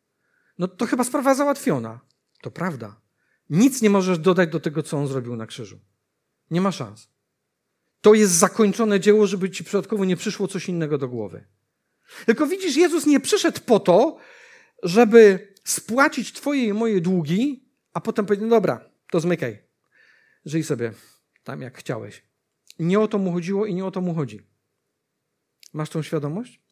No 0.58 0.68
to 0.68 0.86
chyba 0.86 1.04
sprawa 1.04 1.36
załatwiona. 1.36 2.00
To 2.42 2.52
prawda. 2.52 3.02
Nic 3.50 3.82
nie 3.82 3.90
możesz 3.90 4.20
dodać 4.20 4.50
do 4.50 4.60
tego, 4.60 4.84
co 4.84 4.98
on 4.98 5.08
zrobił 5.08 5.36
na 5.36 5.48
krzyżu. 5.48 5.80
Nie 6.52 6.62
ma 6.62 6.72
szans. 6.72 7.10
To 8.02 8.14
jest 8.14 8.34
zakończone 8.34 9.00
dzieło, 9.00 9.28
żeby 9.28 9.50
ci 9.50 9.64
przypadkowo 9.64 10.06
nie 10.06 10.16
przyszło 10.18 10.48
coś 10.48 10.70
innego 10.70 10.98
do 10.98 11.08
głowy. 11.08 11.46
Tylko 12.26 12.48
widzisz, 12.48 12.76
Jezus 12.76 13.06
nie 13.06 13.20
przyszedł 13.20 13.62
po 13.66 13.80
to, 13.80 14.18
żeby 14.84 15.54
spłacić 15.64 16.34
twoje 16.34 16.66
i 16.66 16.74
moje 16.74 17.02
długi, 17.02 17.70
a 17.94 18.02
potem 18.02 18.26
powiedzieć, 18.26 18.44
no 18.44 18.50
dobra, 18.50 18.90
to 19.12 19.20
zmykaj. 19.20 19.64
Żyj 20.46 20.64
sobie 20.64 20.94
tam, 21.44 21.62
jak 21.62 21.78
chciałeś. 21.78 22.24
Nie 22.80 23.00
o 23.00 23.08
to 23.08 23.18
mu 23.18 23.32
chodziło 23.32 23.66
i 23.66 23.76
nie 23.76 23.86
o 23.86 23.92
to 23.92 24.02
mu 24.02 24.16
chodzi. 24.16 24.42
Masz 25.74 25.90
tą 25.90 26.02
świadomość? 26.02 26.65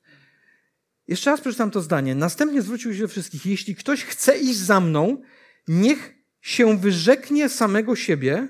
Jeszcze 1.07 1.31
raz 1.31 1.41
przeczytam 1.41 1.71
to 1.71 1.81
zdanie. 1.81 2.15
Następnie 2.15 2.61
zwrócił 2.61 2.93
się 2.93 3.01
do 3.01 3.07
wszystkich. 3.07 3.45
Jeśli 3.45 3.75
ktoś 3.75 4.03
chce 4.03 4.37
iść 4.37 4.59
za 4.59 4.79
mną, 4.79 5.21
niech 5.67 6.13
się 6.41 6.77
wyrzeknie 6.77 7.49
samego 7.49 7.95
siebie. 7.95 8.47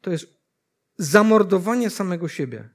To 0.00 0.10
jest 0.10 0.26
zamordowanie 0.98 1.90
samego 1.90 2.28
siebie. 2.28 2.70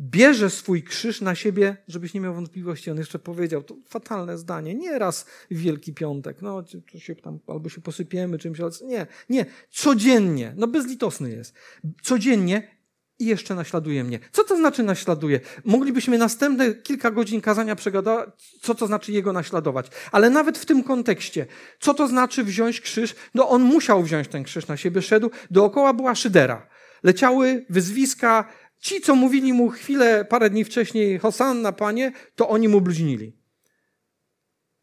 Bierze 0.00 0.50
swój 0.50 0.82
krzyż 0.82 1.20
na 1.20 1.34
siebie, 1.34 1.76
żebyś 1.88 2.14
nie 2.14 2.20
miał 2.20 2.34
wątpliwości. 2.34 2.90
On 2.90 2.98
jeszcze 2.98 3.18
powiedział, 3.18 3.62
to 3.62 3.76
fatalne 3.88 4.38
zdanie. 4.38 4.74
Nie 4.74 4.98
raz 4.98 5.26
Wielki 5.50 5.94
Piątek, 5.94 6.42
no, 6.42 6.62
to 6.92 6.98
się 6.98 7.16
tam, 7.16 7.38
albo 7.46 7.68
się 7.68 7.80
posypiemy 7.80 8.38
czymś, 8.38 8.60
ale 8.60 8.70
nie, 8.84 9.06
nie. 9.28 9.46
Codziennie, 9.70 10.54
no 10.56 10.66
bezlitosny 10.66 11.30
jest. 11.30 11.54
Codziennie 12.02 12.81
i 13.22 13.26
jeszcze 13.26 13.54
naśladuje 13.54 14.04
mnie. 14.04 14.18
Co 14.32 14.44
to 14.44 14.56
znaczy 14.56 14.82
naśladuje? 14.82 15.40
Moglibyśmy 15.64 16.18
następne 16.18 16.74
kilka 16.74 17.10
godzin 17.10 17.40
kazania 17.40 17.76
przegadać, 17.76 18.28
co 18.60 18.74
to 18.74 18.86
znaczy 18.86 19.12
jego 19.12 19.32
naśladować. 19.32 19.86
Ale 20.12 20.30
nawet 20.30 20.58
w 20.58 20.66
tym 20.66 20.84
kontekście, 20.84 21.46
co 21.80 21.94
to 21.94 22.08
znaczy 22.08 22.44
wziąć 22.44 22.80
krzyż? 22.80 23.14
No 23.34 23.48
on 23.48 23.62
musiał 23.62 24.02
wziąć 24.02 24.28
ten 24.28 24.44
krzyż 24.44 24.66
na 24.66 24.76
siebie, 24.76 25.02
szedł. 25.02 25.30
Dookoła 25.50 25.92
była 25.92 26.14
szydera. 26.14 26.68
Leciały 27.02 27.66
wyzwiska. 27.70 28.48
Ci, 28.78 29.00
co 29.00 29.14
mówili 29.14 29.52
mu 29.52 29.68
chwilę, 29.68 30.24
parę 30.24 30.50
dni 30.50 30.64
wcześniej, 30.64 31.18
Hosanna, 31.18 31.72
panie, 31.72 32.12
to 32.34 32.48
oni 32.48 32.68
mu 32.68 32.80
bluźnili. 32.80 33.36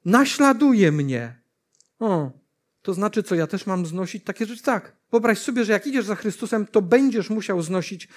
Naśladuje 0.06 0.91
mnie. 0.91 1.41
O, 1.99 2.32
to 2.82 2.93
znaczy, 2.93 3.23
co 3.23 3.36
ja 3.36 3.47
też 3.47 3.65
mam 3.65 3.86
znosić 3.86 4.23
takie 4.23 4.45
rzeczy? 4.45 4.63
Tak. 4.63 4.98
Wyobraź 5.11 5.39
sobie, 5.39 5.65
że 5.65 5.73
jak 5.73 5.87
idziesz 5.87 6.05
za 6.05 6.15
Chrystusem, 6.15 6.67
to 6.67 6.81
będziesz 6.81 7.29
musiał 7.29 7.61
znosić 7.61 8.07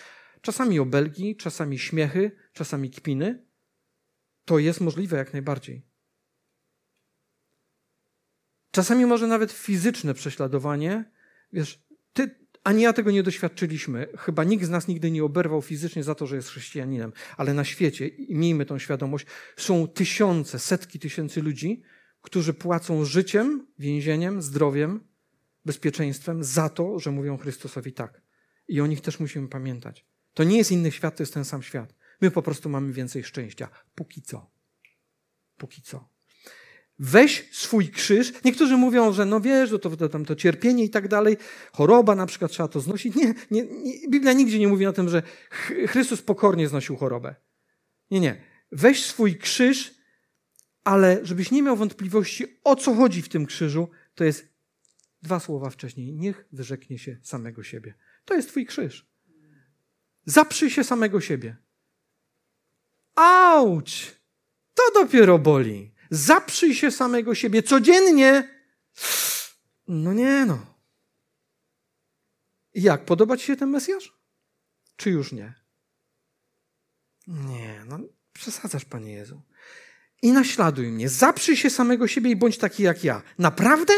czasami 0.40 0.78
obelgi, 0.78 1.36
czasami 1.36 1.78
śmiechy, 1.78 2.30
czasami 2.52 2.90
kpiny. 2.90 3.46
To 4.44 4.58
jest 4.58 4.80
możliwe 4.80 5.16
jak 5.16 5.32
najbardziej. 5.32 5.86
Czasami 8.70 9.06
może 9.06 9.26
nawet 9.26 9.52
fizyczne 9.52 10.14
prześladowanie. 10.14 11.10
Wiesz, 11.52 11.84
ty 12.12 12.42
ani 12.64 12.82
ja 12.82 12.92
tego 12.92 13.10
nie 13.10 13.22
doświadczyliśmy. 13.22 14.06
Chyba 14.18 14.44
nikt 14.44 14.64
z 14.64 14.70
nas 14.70 14.88
nigdy 14.88 15.10
nie 15.10 15.24
oberwał 15.24 15.62
fizycznie 15.62 16.02
za 16.02 16.14
to, 16.14 16.26
że 16.26 16.36
jest 16.36 16.48
chrześcijaninem. 16.48 17.12
Ale 17.36 17.54
na 17.54 17.64
świecie, 17.64 18.08
i 18.08 18.34
miejmy 18.34 18.66
tą 18.66 18.78
świadomość, 18.78 19.26
są 19.56 19.88
tysiące, 19.88 20.58
setki 20.58 20.98
tysięcy 20.98 21.42
ludzi, 21.42 21.82
którzy 22.22 22.54
płacą 22.54 23.04
życiem, 23.04 23.66
więzieniem, 23.78 24.42
zdrowiem, 24.42 25.11
bezpieczeństwem 25.64 26.44
za 26.44 26.68
to, 26.68 26.98
że 26.98 27.10
mówią 27.10 27.38
Chrystusowi 27.38 27.92
tak. 27.92 28.22
I 28.68 28.80
o 28.80 28.86
nich 28.86 29.00
też 29.00 29.20
musimy 29.20 29.48
pamiętać. 29.48 30.06
To 30.34 30.44
nie 30.44 30.58
jest 30.58 30.72
inny 30.72 30.92
świat, 30.92 31.16
to 31.16 31.22
jest 31.22 31.34
ten 31.34 31.44
sam 31.44 31.62
świat. 31.62 31.94
My 32.20 32.30
po 32.30 32.42
prostu 32.42 32.68
mamy 32.68 32.92
więcej 32.92 33.24
szczęścia. 33.24 33.68
Póki 33.94 34.22
co. 34.22 34.50
Póki 35.56 35.82
co. 35.82 36.08
Weź 36.98 37.48
swój 37.52 37.88
krzyż. 37.88 38.32
Niektórzy 38.44 38.76
mówią, 38.76 39.12
że 39.12 39.26
no 39.26 39.40
wiesz, 39.40 39.70
to, 39.70 39.78
to, 39.78 40.08
to, 40.08 40.20
to 40.20 40.36
cierpienie 40.36 40.84
i 40.84 40.90
tak 40.90 41.08
dalej, 41.08 41.36
choroba 41.72 42.14
na 42.14 42.26
przykład 42.26 42.50
trzeba 42.50 42.68
to 42.68 42.80
znosić. 42.80 43.14
Nie, 43.14 43.34
nie, 43.50 43.64
nie, 43.64 44.08
Biblia 44.08 44.32
nigdzie 44.32 44.58
nie 44.58 44.68
mówi 44.68 44.86
o 44.86 44.92
tym, 44.92 45.08
że 45.08 45.22
Chrystus 45.88 46.22
pokornie 46.22 46.68
znosił 46.68 46.96
chorobę. 46.96 47.34
Nie, 48.10 48.20
nie. 48.20 48.42
Weź 48.72 49.04
swój 49.04 49.38
krzyż 49.38 50.02
ale 50.84 51.20
żebyś 51.22 51.50
nie 51.50 51.62
miał 51.62 51.76
wątpliwości, 51.76 52.44
o 52.64 52.76
co 52.76 52.94
chodzi 52.94 53.22
w 53.22 53.28
tym 53.28 53.46
krzyżu, 53.46 53.88
to 54.14 54.24
jest 54.24 54.51
dwa 55.22 55.40
słowa 55.40 55.70
wcześniej. 55.70 56.12
Niech 56.12 56.44
wyrzeknie 56.52 56.98
się 56.98 57.18
samego 57.22 57.62
siebie. 57.62 57.94
To 58.24 58.34
jest 58.34 58.48
Twój 58.48 58.66
krzyż. 58.66 59.06
Zaprzyj 60.24 60.70
się 60.70 60.84
samego 60.84 61.20
siebie. 61.20 61.56
Auć! 63.14 64.16
To 64.74 64.82
dopiero 64.94 65.38
boli. 65.38 65.94
Zaprzyj 66.10 66.74
się 66.74 66.90
samego 66.90 67.34
siebie 67.34 67.62
codziennie. 67.62 68.62
No 69.88 70.12
nie 70.12 70.46
no. 70.46 70.66
Jak? 72.74 73.04
Podoba 73.04 73.36
Ci 73.36 73.46
się 73.46 73.56
ten 73.56 73.70
Mesjasz? 73.70 74.18
Czy 74.96 75.10
już 75.10 75.32
nie? 75.32 75.54
Nie, 77.26 77.84
no 77.86 77.98
przesadzasz, 78.32 78.84
Panie 78.84 79.12
Jezu 79.12 79.42
i 80.22 80.32
naśladuj 80.32 80.88
mnie. 80.88 81.08
Zaprzyj 81.08 81.56
się 81.56 81.70
samego 81.70 82.08
siebie 82.08 82.30
i 82.30 82.36
bądź 82.36 82.58
taki 82.58 82.82
jak 82.82 83.04
ja. 83.04 83.22
Naprawdę? 83.38 83.94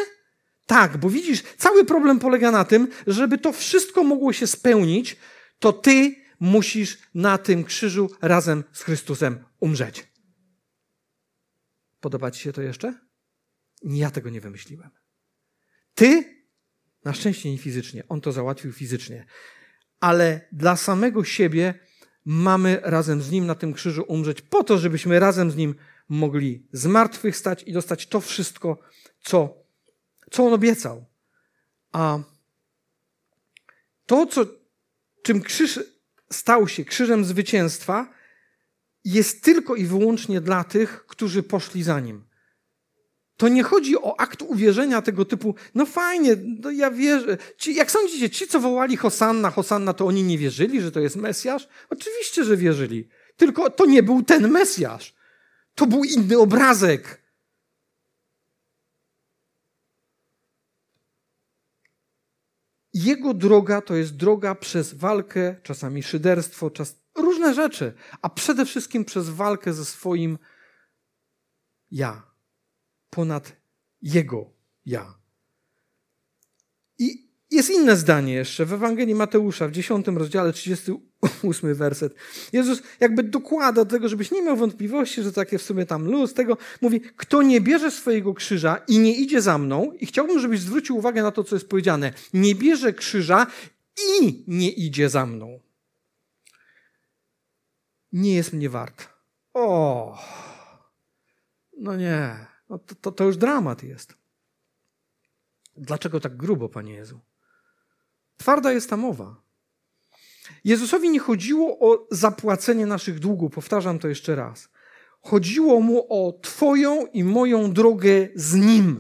Tak, 0.67 0.97
bo 0.97 1.11
widzisz, 1.11 1.43
cały 1.43 1.85
problem 1.85 2.19
polega 2.19 2.51
na 2.51 2.65
tym, 2.65 2.89
żeby 3.07 3.39
to 3.39 3.53
wszystko 3.53 4.05
mogło 4.05 4.33
się 4.33 4.47
spełnić, 4.47 5.17
to 5.59 5.73
ty 5.73 6.15
musisz 6.41 6.99
na 7.15 7.39
tym 7.39 7.65
krzyżu 7.65 8.11
razem 8.23 8.65
z 8.73 8.83
Chrystusem 8.83 9.45
umrzeć. 9.61 10.13
Podoba 12.01 12.31
ci 12.31 12.43
się 12.43 12.53
to 12.53 12.63
jeszcze? 12.63 12.99
Ja 13.83 14.11
tego 14.11 14.31
nie 14.31 14.41
wymyśliłem. 14.41 14.91
Ty, 15.95 16.25
na 17.05 17.13
szczęście 17.13 17.51
nie 17.51 17.59
fizycznie, 17.59 18.09
on 18.09 18.21
to 18.21 18.33
załatwił 18.33 18.73
fizycznie, 18.73 19.27
ale 20.01 20.49
dla 20.53 20.77
samego 20.77 21.25
siebie 21.25 21.75
mamy 22.25 22.81
razem 22.83 23.23
z 23.23 23.31
nim 23.31 23.47
na 23.47 23.55
tym 23.55 23.73
krzyżu 23.73 24.05
umrzeć, 24.09 24.43
po 24.43 24.65
to, 24.65 24.79
żebyśmy 24.79 25.21
razem 25.21 25.51
z 25.51 25.57
nim 25.57 25.75
mogli 26.09 26.69
zmartwychwstać 26.73 27.63
i 27.63 27.73
dostać 27.73 28.07
to 28.07 28.21
wszystko, 28.21 28.79
co, 29.21 29.64
co 30.35 30.47
on 30.47 30.53
obiecał. 30.53 31.05
A 31.93 32.19
to, 34.07 34.27
co, 34.27 34.47
czym 35.23 35.43
krzyż 35.43 35.81
stał 36.33 36.69
się 36.69 36.85
krzyżem 36.85 37.25
zwycięstwa, 37.25 38.15
jest 39.05 39.45
tylko 39.45 39.77
i 39.77 39.85
wyłącznie 39.85 40.41
dla 40.41 40.65
tych, 40.65 41.07
którzy 41.07 41.43
poszli 41.43 41.83
za 41.83 42.01
nim. 42.01 42.25
To 43.37 43.49
nie 43.49 43.63
chodzi 43.63 43.97
o 43.99 44.21
akt 44.21 44.43
uwierzenia 44.43 45.03
tego 45.03 45.25
typu, 45.25 45.55
no 45.75 45.87
fajnie, 45.87 46.37
no 46.61 46.71
ja 46.71 46.91
wierzę. 46.91 47.39
Ci, 47.57 47.75
jak 47.75 47.91
sądzicie, 47.91 48.31
ci, 48.31 48.47
co 48.47 48.61
wołali 48.61 48.97
Hosanna, 48.97 49.51
Hosanna, 49.51 49.93
to 49.93 50.07
oni 50.07 50.23
nie 50.23 50.39
wierzyli, 50.39 50.81
że 50.81 50.93
to 50.93 51.01
jest 51.01 51.17
Mesjasz? 51.17 51.69
Oczywiście, 51.91 52.45
że 52.45 52.57
wierzyli. 52.57 53.09
Tylko 53.37 53.71
to 53.71 53.87
nie 53.87 54.03
był 54.03 54.23
ten 54.23 54.49
Mesjasz. 54.49 55.15
To 55.75 55.87
był 55.87 56.05
inny 56.05 56.39
obrazek. 56.39 57.24
Jego 62.95 63.35
droga 63.35 63.81
to 63.81 63.95
jest 63.95 64.17
droga 64.17 64.55
przez 64.55 64.95
walkę, 64.95 65.57
czasami 65.63 66.03
szyderstwo, 66.03 66.71
czas, 66.71 67.01
różne 67.15 67.55
rzeczy, 67.55 67.93
a 68.23 68.29
przede 68.29 68.67
wszystkim 68.67 69.05
przez 69.05 69.29
walkę 69.29 69.73
ze 69.73 69.85
swoim 69.85 70.39
ja, 71.91 72.23
ponad 73.11 73.57
jego 74.03 74.51
ja. 74.87 75.24
Jest 77.55 77.71
inne 77.71 77.97
zdanie 77.97 78.35
jeszcze 78.35 78.67
w 78.67 78.73
Ewangelii 78.73 79.15
Mateusza 79.15 79.69
w 79.69 79.73
10 79.73 80.07
rozdziale 80.07 80.53
38 80.53 81.75
werset. 81.75 82.15
Jezus 82.53 82.83
jakby 83.01 83.23
dokłada 83.23 83.85
do 83.85 83.91
tego, 83.91 84.09
żebyś 84.09 84.31
nie 84.31 84.43
miał 84.43 84.57
wątpliwości, 84.57 85.23
że 85.23 85.33
takie 85.33 85.59
w 85.59 85.63
sumie 85.63 85.87
tam 85.87 86.05
luz 86.05 86.35
tego. 86.35 86.57
Mówi, 86.81 87.01
kto 87.01 87.43
nie 87.43 87.61
bierze 87.61 87.91
swojego 87.91 88.35
krzyża 88.35 88.77
i 88.89 88.99
nie 88.99 89.17
idzie 89.17 89.43
za 89.43 89.59
mną 89.59 89.93
i 90.01 90.07
chciałbym, 90.07 90.41
żebyś 90.41 90.61
zwrócił 90.61 90.97
uwagę 90.97 91.23
na 91.23 91.31
to, 91.31 91.45
co 91.45 91.57
jest 91.57 91.69
powiedziane. 91.69 92.13
Nie 92.33 92.55
bierze 92.55 92.93
krzyża 92.93 93.47
i 94.21 94.45
nie 94.47 94.71
idzie 94.71 95.09
za 95.09 95.27
mną. 95.27 95.61
Nie 98.13 98.35
jest 98.35 98.53
mnie 98.53 98.71
wart. 98.71 99.09
O, 99.53 100.19
no 101.79 101.97
nie, 101.97 102.47
no 102.69 102.79
to, 102.79 102.95
to, 102.95 103.13
to 103.13 103.25
już 103.25 103.37
dramat 103.37 103.83
jest. 103.83 104.15
Dlaczego 105.77 106.21
tak 106.21 106.37
grubo, 106.37 106.69
Panie 106.69 106.93
Jezu? 106.93 107.21
Twarda 108.37 108.73
jest 108.73 108.91
ta 108.91 108.97
mowa. 108.97 109.45
Jezusowi 110.65 111.11
nie 111.11 111.21
chodziło 111.21 111.79
o 111.79 112.07
zapłacenie 112.11 112.87
naszych 112.87 113.19
długów, 113.19 113.53
powtarzam 113.53 113.99
to 113.99 114.09
jeszcze 114.09 114.35
raz. 114.35 114.69
Chodziło 115.21 115.81
mu 115.81 116.07
o 116.09 116.33
Twoją 116.43 117.07
i 117.07 117.25
moją 117.25 117.73
drogę 117.73 118.29
z 118.35 118.55
Nim. 118.55 118.99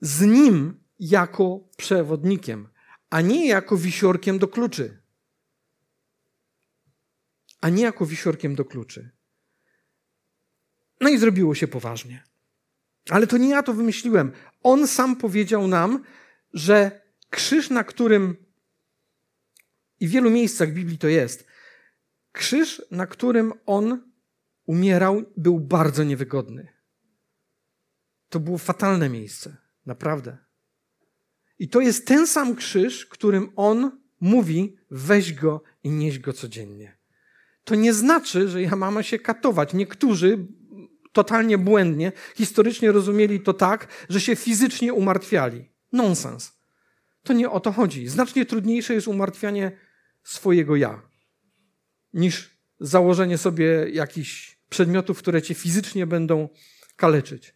Z 0.00 0.20
Nim 0.20 0.84
jako 0.98 1.60
przewodnikiem, 1.76 2.68
a 3.10 3.20
nie 3.20 3.48
jako 3.48 3.76
wisiorkiem 3.76 4.38
do 4.38 4.48
kluczy. 4.48 5.02
A 7.60 7.68
nie 7.68 7.82
jako 7.82 8.06
wisiorkiem 8.06 8.54
do 8.54 8.64
kluczy. 8.64 9.10
No 11.00 11.08
i 11.08 11.18
zrobiło 11.18 11.54
się 11.54 11.68
poważnie. 11.68 12.35
Ale 13.10 13.26
to 13.26 13.36
nie 13.36 13.48
ja 13.48 13.62
to 13.62 13.72
wymyśliłem. 13.72 14.32
On 14.62 14.86
sam 14.88 15.16
powiedział 15.16 15.68
nam, 15.68 16.02
że 16.52 17.00
krzyż, 17.30 17.70
na 17.70 17.84
którym 17.84 18.36
i 20.00 20.08
w 20.08 20.10
wielu 20.10 20.30
miejscach 20.30 20.72
Biblii 20.72 20.98
to 20.98 21.08
jest, 21.08 21.46
krzyż, 22.32 22.82
na 22.90 23.06
którym 23.06 23.52
on 23.66 24.12
umierał, 24.66 25.22
był 25.36 25.60
bardzo 25.60 26.04
niewygodny. 26.04 26.68
To 28.28 28.40
było 28.40 28.58
fatalne 28.58 29.08
miejsce, 29.08 29.56
naprawdę. 29.86 30.38
I 31.58 31.68
to 31.68 31.80
jest 31.80 32.06
ten 32.06 32.26
sam 32.26 32.56
krzyż, 32.56 33.06
którym 33.06 33.52
on 33.56 34.00
mówi: 34.20 34.76
weź 34.90 35.32
go 35.32 35.62
i 35.82 35.90
nieś 35.90 36.18
go 36.18 36.32
codziennie. 36.32 36.96
To 37.64 37.74
nie 37.74 37.94
znaczy, 37.94 38.48
że 38.48 38.62
ja 38.62 38.76
mam 38.76 39.02
się 39.02 39.18
katować. 39.18 39.74
Niektórzy 39.74 40.46
totalnie 41.16 41.58
błędnie, 41.58 42.12
historycznie 42.34 42.92
rozumieli 42.92 43.40
to 43.40 43.54
tak, 43.54 43.88
że 44.08 44.20
się 44.20 44.36
fizycznie 44.36 44.92
umartwiali. 44.92 45.72
Nonsens. 45.92 46.52
To 47.22 47.32
nie 47.32 47.50
o 47.50 47.60
to 47.60 47.72
chodzi. 47.72 48.08
Znacznie 48.08 48.46
trudniejsze 48.46 48.94
jest 48.94 49.08
umartwianie 49.08 49.72
swojego 50.22 50.76
ja, 50.76 51.02
niż 52.12 52.60
założenie 52.80 53.38
sobie 53.38 53.86
jakichś 53.92 54.58
przedmiotów, 54.68 55.18
które 55.18 55.42
cię 55.42 55.54
fizycznie 55.54 56.06
będą 56.06 56.48
kaleczyć. 56.96 57.54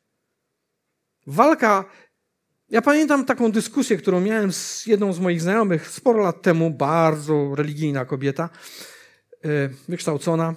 Walka. 1.27 1.85
Ja 2.69 2.83
pamiętam 2.83 3.25
taką 3.25 3.53
dyskusję, 3.53 3.97
którą 3.97 4.21
miałem 4.21 4.53
z 4.53 4.87
jedną 4.87 5.13
z 5.13 5.21
moich 5.21 5.41
znajomych 5.41 5.89
sporo 5.89 6.23
lat 6.23 6.43
temu, 6.43 6.71
bardzo 6.71 7.55
religijna 7.55 8.05
kobieta, 8.05 8.49
e, 9.45 9.69
wykształcona. 9.89 10.55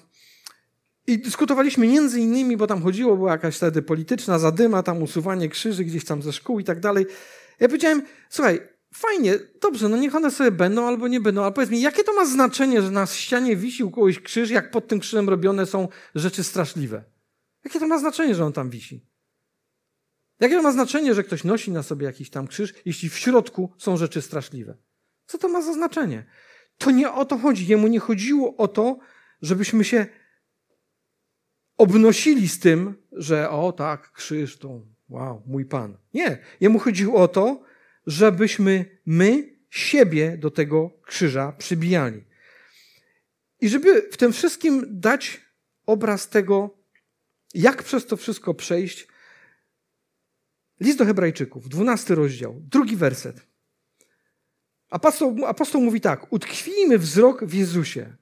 I 1.08 1.20
dyskutowaliśmy 1.20 1.88
między 1.88 2.20
innymi, 2.20 2.58
bo 2.58 2.68
tam 2.68 2.84
chodziło, 2.84 3.18
była 3.18 3.32
jakaś 3.32 3.58
wtedy 3.58 3.82
polityczna 3.82 4.40
zadyma, 4.40 4.84
tam 4.84 5.04
usuwanie 5.04 5.50
krzyży 5.50 5.84
gdzieś 5.84 6.06
tam 6.06 6.22
ze 6.22 6.34
szkół 6.34 6.60
i 6.60 6.64
tak 6.64 6.80
dalej. 6.80 7.06
Ja 7.60 7.68
powiedziałem, 7.68 8.02
słuchaj, 8.30 8.62
fajnie, 8.94 9.40
dobrze, 9.62 9.90
no 9.90 9.98
niech 9.98 10.16
one 10.16 10.32
sobie 10.32 10.52
będą 10.52 10.88
albo 10.88 11.08
nie 11.08 11.20
będą, 11.22 11.44
ale 11.44 11.52
powiedz 11.52 11.70
mi, 11.70 11.82
jakie 11.82 12.04
to 12.04 12.14
ma 12.14 12.26
znaczenie, 12.26 12.82
że 12.82 12.92
na 12.92 13.06
ścianie 13.06 13.56
wisi 13.56 13.84
u 13.84 13.92
kogoś 13.92 14.20
krzyż, 14.20 14.50
jak 14.50 14.72
pod 14.72 14.88
tym 14.88 15.00
krzyżem 15.00 15.30
robione 15.30 15.66
są 15.66 15.88
rzeczy 16.16 16.44
straszliwe? 16.44 17.04
Jakie 17.66 17.80
to 17.80 17.88
ma 17.88 18.00
znaczenie, 18.00 18.36
że 18.36 18.46
on 18.46 18.54
tam 18.54 18.70
wisi? 18.70 19.06
Jakie 20.40 20.56
to 20.56 20.62
ma 20.62 20.72
znaczenie, 20.72 21.14
że 21.14 21.24
ktoś 21.24 21.44
nosi 21.44 21.72
na 21.72 21.84
sobie 21.84 22.06
jakiś 22.06 22.30
tam 22.30 22.48
krzyż, 22.48 22.74
jeśli 22.86 23.10
w 23.10 23.18
środku 23.18 23.74
są 23.78 23.98
rzeczy 23.98 24.22
straszliwe? 24.22 24.78
Co 25.26 25.38
to 25.38 25.48
ma 25.48 25.62
za 25.62 25.74
znaczenie? 25.74 26.26
To 26.78 26.92
nie 26.92 27.12
o 27.12 27.26
to 27.26 27.38
chodzi. 27.38 27.68
Jemu 27.68 27.88
nie 27.88 28.00
chodziło 28.00 28.58
o 28.58 28.68
to, 28.68 29.00
żebyśmy 29.42 29.84
się 29.84 30.06
obnosili 31.84 32.50
z 32.50 32.60
tym, 32.60 32.96
że 33.12 33.50
o 33.50 33.72
tak, 33.72 34.12
krzyż 34.12 34.58
to, 34.58 34.82
wow, 35.10 35.44
mój 35.46 35.66
Pan. 35.66 35.98
Nie, 36.14 36.38
jemu 36.62 36.80
chodziło 36.80 37.22
o 37.22 37.28
to, 37.28 37.64
żebyśmy 38.08 39.00
my 39.06 39.58
siebie 39.70 40.38
do 40.38 40.52
tego 40.52 40.92
krzyża 41.06 41.52
przybijali. 41.52 42.24
I 43.62 43.70
żeby 43.70 44.10
w 44.12 44.18
tym 44.18 44.34
wszystkim 44.34 44.86
dać 44.90 45.42
obraz 45.86 46.30
tego, 46.30 46.78
jak 47.54 47.84
przez 47.84 48.06
to 48.06 48.18
wszystko 48.18 48.54
przejść, 48.54 49.08
list 50.80 50.98
do 50.98 51.06
Hebrajczyków, 51.06 51.70
dwunasty 51.70 52.16
rozdział, 52.16 52.62
drugi 52.62 52.96
werset. 52.96 53.48
Apostoł, 54.90 55.46
apostoł 55.46 55.82
mówi 55.82 56.02
tak: 56.02 56.34
Utkwijmy 56.34 56.98
wzrok 56.98 57.46
w 57.46 57.54
Jezusie. 57.54 58.16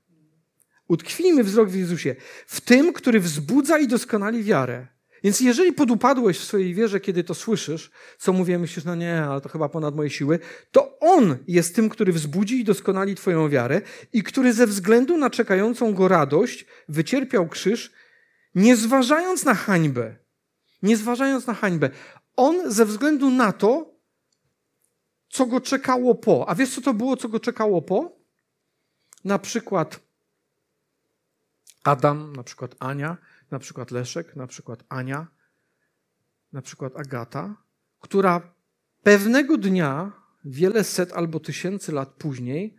Utkwijmy 0.92 1.44
wzrok 1.44 1.70
w 1.70 1.76
Jezusie, 1.76 2.16
w 2.48 2.62
tym, 2.62 2.94
który 2.94 3.20
wzbudza 3.20 3.80
i 3.80 3.88
doskonali 3.88 4.44
wiarę. 4.44 4.88
Więc 5.24 5.40
jeżeli 5.40 5.74
podupadłeś 5.74 6.40
w 6.40 6.44
swojej 6.44 6.74
wierze, 6.74 7.00
kiedy 7.00 7.24
to 7.24 7.34
słyszysz, 7.34 7.92
co 8.18 8.34
mówię, 8.34 8.60
myślisz, 8.60 8.86
no 8.86 8.96
nie, 8.96 9.24
ale 9.24 9.42
to 9.42 9.50
chyba 9.50 9.70
ponad 9.70 9.96
moje 9.96 10.10
siły, 10.10 10.40
to 10.72 11.00
On 11.00 11.38
jest 11.48 11.76
tym, 11.76 11.90
który 11.90 12.14
wzbudzi 12.14 12.60
i 12.60 12.64
doskonali 12.64 13.16
Twoją 13.16 13.50
wiarę 13.50 13.82
i 14.14 14.24
który 14.24 14.54
ze 14.54 14.68
względu 14.68 15.18
na 15.18 15.30
czekającą 15.30 15.94
Go 15.94 16.08
radość 16.08 16.66
wycierpiał 16.90 17.48
krzyż, 17.48 17.92
nie 18.56 18.76
zważając 18.76 19.46
na 19.46 19.56
hańbę. 19.56 20.16
Nie 20.84 20.98
zważając 20.98 21.48
na 21.48 21.54
hańbę. 21.54 21.90
On 22.36 22.72
ze 22.72 22.86
względu 22.86 23.30
na 23.30 23.52
to, 23.52 23.96
co 25.30 25.46
go 25.46 25.62
czekało 25.62 26.16
po. 26.16 26.50
A 26.50 26.56
wiesz, 26.56 26.76
co 26.76 26.82
to 26.82 26.94
było, 26.94 27.18
co 27.18 27.30
go 27.30 27.40
czekało 27.40 27.82
po? 27.82 28.12
Na 29.24 29.40
przykład 29.40 30.11
Adam, 31.84 32.36
na 32.36 32.44
przykład 32.44 32.76
Ania, 32.80 33.18
na 33.52 33.60
przykład 33.60 33.92
Leszek, 33.92 34.36
na 34.36 34.48
przykład 34.48 34.84
Ania, 34.90 35.28
na 36.54 36.62
przykład 36.62 36.96
Agata, 36.96 37.56
która 38.00 38.54
pewnego 39.04 39.58
dnia, 39.58 40.12
wiele 40.46 40.84
set 40.84 41.14
albo 41.14 41.40
tysięcy 41.40 41.92
lat 41.92 42.10
później, 42.10 42.76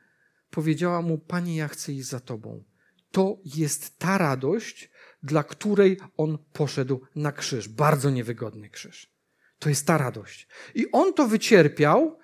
powiedziała 0.51 1.03
mu: 1.03 1.19
Panie, 1.19 1.57
ja 1.57 1.69
chcę 1.69 1.93
iść 1.93 2.09
za 2.09 2.21
Tobą. 2.21 2.65
To 3.11 3.37
jest 3.45 3.99
ta 3.99 4.19
radość, 4.19 4.91
dla 5.23 5.45
której 5.45 6.01
on 6.17 6.39
poszedł 6.53 7.01
na 7.15 7.33
krzyż. 7.33 7.69
Bardzo 7.69 8.11
niewygodny 8.11 8.71
krzyż. 8.71 9.13
To 9.59 9.69
jest 9.69 9.87
ta 9.87 9.99
radość. 9.99 10.49
I 10.75 10.91
on 10.93 11.15
to 11.15 11.29
wycierpiał, 11.29 12.19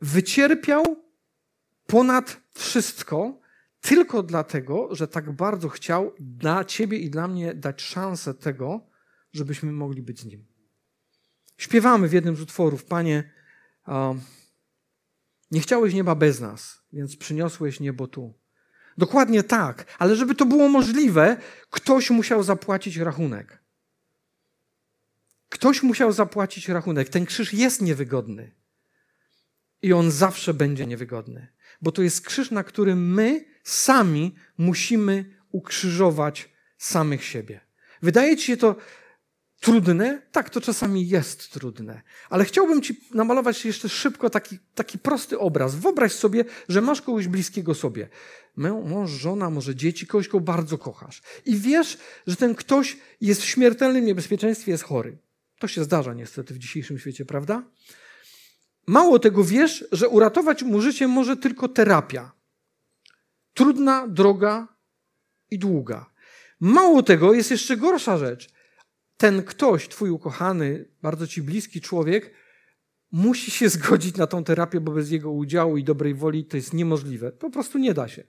wycierpiał 0.00 0.84
ponad 1.86 2.40
wszystko, 2.54 3.40
tylko 3.86 4.22
dlatego, 4.22 4.88
że 4.94 5.08
tak 5.08 5.32
bardzo 5.32 5.68
chciał 5.68 6.12
dla 6.20 6.64
ciebie 6.64 6.98
i 6.98 7.10
dla 7.10 7.28
mnie 7.28 7.54
dać 7.54 7.82
szansę 7.82 8.34
tego, 8.34 8.80
żebyśmy 9.32 9.72
mogli 9.72 10.02
być 10.02 10.20
z 10.20 10.24
nim. 10.24 10.46
Śpiewamy 11.56 12.08
w 12.08 12.12
jednym 12.12 12.36
z 12.36 12.40
utworów, 12.40 12.84
Panie, 12.84 13.32
nie 15.50 15.60
chciałeś 15.60 15.94
nieba 15.94 16.14
bez 16.14 16.40
nas, 16.40 16.82
więc 16.92 17.16
przyniosłeś 17.16 17.80
niebo 17.80 18.06
tu. 18.06 18.34
Dokładnie 18.98 19.42
tak, 19.42 19.96
ale 19.98 20.16
żeby 20.16 20.34
to 20.34 20.46
było 20.46 20.68
możliwe, 20.68 21.36
ktoś 21.70 22.10
musiał 22.10 22.42
zapłacić 22.42 22.96
rachunek. 22.96 23.62
Ktoś 25.48 25.82
musiał 25.82 26.12
zapłacić 26.12 26.68
rachunek. 26.68 27.08
Ten 27.08 27.26
krzyż 27.26 27.52
jest 27.52 27.82
niewygodny. 27.82 28.54
I 29.82 29.92
on 29.92 30.10
zawsze 30.10 30.54
będzie 30.54 30.86
niewygodny, 30.86 31.48
bo 31.82 31.92
to 31.92 32.02
jest 32.02 32.26
krzyż, 32.26 32.50
na 32.50 32.64
którym 32.64 33.14
my 33.14 33.44
sami 33.64 34.34
musimy 34.58 35.36
ukrzyżować 35.50 36.48
samych 36.78 37.24
siebie. 37.24 37.60
Wydaje 38.02 38.36
ci 38.36 38.46
się 38.46 38.56
to 38.56 38.76
trudne? 39.60 40.22
Tak, 40.32 40.50
to 40.50 40.60
czasami 40.60 41.08
jest 41.08 41.52
trudne. 41.52 42.02
Ale 42.30 42.44
chciałbym 42.44 42.82
ci 42.82 43.00
namalować 43.14 43.64
jeszcze 43.64 43.88
szybko 43.88 44.30
taki, 44.30 44.58
taki 44.74 44.98
prosty 44.98 45.38
obraz. 45.38 45.74
Wyobraź 45.74 46.12
sobie, 46.12 46.44
że 46.68 46.80
masz 46.80 47.02
kogoś 47.02 47.28
bliskiego 47.28 47.74
sobie. 47.74 48.08
Mąż, 48.56 49.10
żona, 49.10 49.50
może 49.50 49.74
dzieci, 49.74 50.06
kogoś, 50.06 50.28
kogo 50.28 50.44
bardzo 50.44 50.78
kochasz. 50.78 51.22
I 51.44 51.56
wiesz, 51.56 51.98
że 52.26 52.36
ten 52.36 52.54
ktoś 52.54 52.96
jest 53.20 53.42
w 53.42 53.44
śmiertelnym 53.44 54.04
niebezpieczeństwie, 54.04 54.72
jest 54.72 54.84
chory. 54.84 55.18
To 55.58 55.68
się 55.68 55.84
zdarza 55.84 56.14
niestety 56.14 56.54
w 56.54 56.58
dzisiejszym 56.58 56.98
świecie, 56.98 57.24
prawda? 57.24 57.62
Mało 58.86 59.18
tego 59.18 59.44
wiesz, 59.44 59.84
że 59.92 60.08
uratować 60.08 60.62
mu 60.62 60.80
życie 60.80 61.08
może 61.08 61.36
tylko 61.36 61.68
terapia. 61.68 62.32
Trudna, 63.54 64.08
droga 64.08 64.68
i 65.50 65.58
długa. 65.58 66.10
Mało 66.60 67.02
tego, 67.02 67.34
jest 67.34 67.50
jeszcze 67.50 67.76
gorsza 67.76 68.18
rzecz. 68.18 68.48
Ten 69.16 69.42
ktoś, 69.42 69.88
twój 69.88 70.10
ukochany, 70.10 70.88
bardzo 71.02 71.26
ci 71.26 71.42
bliski 71.42 71.80
człowiek, 71.80 72.34
musi 73.12 73.50
się 73.50 73.68
zgodzić 73.68 74.16
na 74.16 74.26
tą 74.26 74.44
terapię, 74.44 74.80
bo 74.80 74.92
bez 74.92 75.10
jego 75.10 75.30
udziału 75.30 75.76
i 75.76 75.84
dobrej 75.84 76.14
woli 76.14 76.44
to 76.44 76.56
jest 76.56 76.72
niemożliwe. 76.72 77.32
Po 77.32 77.50
prostu 77.50 77.78
nie 77.78 77.94
da 77.94 78.08
się. 78.08 78.24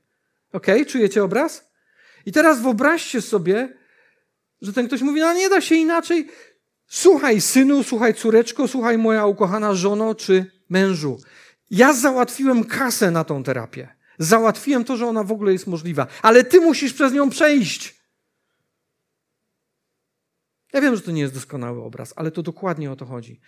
Ok? 0.51 0.67
Czujecie 0.87 1.23
obraz? 1.23 1.71
I 2.25 2.31
teraz 2.31 2.61
wyobraźcie 2.61 3.21
sobie, 3.21 3.77
że 4.61 4.73
ten 4.73 4.87
ktoś 4.87 5.01
mówi, 5.01 5.19
no 5.19 5.33
nie 5.33 5.49
da 5.49 5.61
się 5.61 5.75
inaczej. 5.75 6.29
Słuchaj, 6.87 7.41
synu, 7.41 7.83
słuchaj, 7.83 8.13
córeczko, 8.13 8.67
słuchaj, 8.67 8.97
moja 8.97 9.25
ukochana 9.25 9.73
żono 9.73 10.15
czy 10.15 10.51
mężu. 10.69 11.19
Ja 11.69 11.93
załatwiłem 11.93 12.63
kasę 12.63 13.11
na 13.11 13.23
tą 13.23 13.43
terapię. 13.43 13.95
Załatwiłem 14.19 14.83
to, 14.83 14.97
że 14.97 15.07
ona 15.07 15.23
w 15.23 15.31
ogóle 15.31 15.51
jest 15.51 15.67
możliwa, 15.67 16.07
ale 16.21 16.43
ty 16.43 16.61
musisz 16.61 16.93
przez 16.93 17.13
nią 17.13 17.29
przejść. 17.29 17.97
Ja 20.73 20.81
wiem, 20.81 20.95
że 20.95 21.01
to 21.01 21.11
nie 21.11 21.21
jest 21.21 21.33
doskonały 21.33 21.83
obraz, 21.83 22.13
ale 22.15 22.31
to 22.31 22.43
dokładnie 22.43 22.91
o 22.91 22.95
to 22.95 23.05
chodzi. 23.05 23.41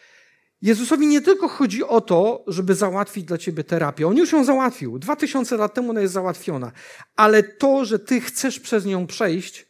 Jezusowi 0.61 1.07
nie 1.07 1.21
tylko 1.21 1.47
chodzi 1.47 1.83
o 1.83 2.01
to, 2.01 2.43
żeby 2.47 2.75
załatwić 2.75 3.25
dla 3.25 3.37
ciebie 3.37 3.63
terapię. 3.63 4.07
On 4.07 4.17
już 4.17 4.31
ją 4.31 4.45
załatwił. 4.45 4.99
Dwa 4.99 5.15
tysiące 5.15 5.57
lat 5.57 5.73
temu 5.73 5.89
ona 5.89 6.01
jest 6.01 6.13
załatwiona. 6.13 6.71
Ale 7.15 7.43
to, 7.43 7.85
że 7.85 7.99
ty 7.99 8.21
chcesz 8.21 8.59
przez 8.59 8.85
nią 8.85 9.07
przejść, 9.07 9.65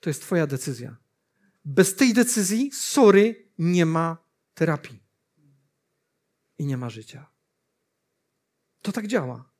to 0.00 0.10
jest 0.10 0.22
twoja 0.22 0.46
decyzja. 0.46 0.96
Bez 1.64 1.94
tej 1.94 2.14
decyzji, 2.14 2.70
sorry, 2.72 3.48
nie 3.58 3.86
ma 3.86 4.16
terapii. 4.54 5.02
I 6.58 6.66
nie 6.66 6.76
ma 6.76 6.90
życia. 6.90 7.30
To 8.82 8.92
tak 8.92 9.06
działa. 9.06 9.50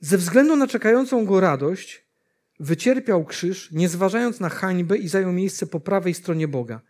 Ze 0.00 0.18
względu 0.18 0.56
na 0.56 0.66
czekającą 0.66 1.24
go 1.24 1.40
radość, 1.40 2.06
wycierpiał 2.60 3.24
krzyż, 3.24 3.72
nie 3.72 3.88
zważając 3.88 4.40
na 4.40 4.48
hańbę 4.48 4.96
i 4.96 5.08
zajął 5.08 5.32
miejsce 5.32 5.66
po 5.66 5.80
prawej 5.80 6.14
stronie 6.14 6.48
Boga. 6.48 6.80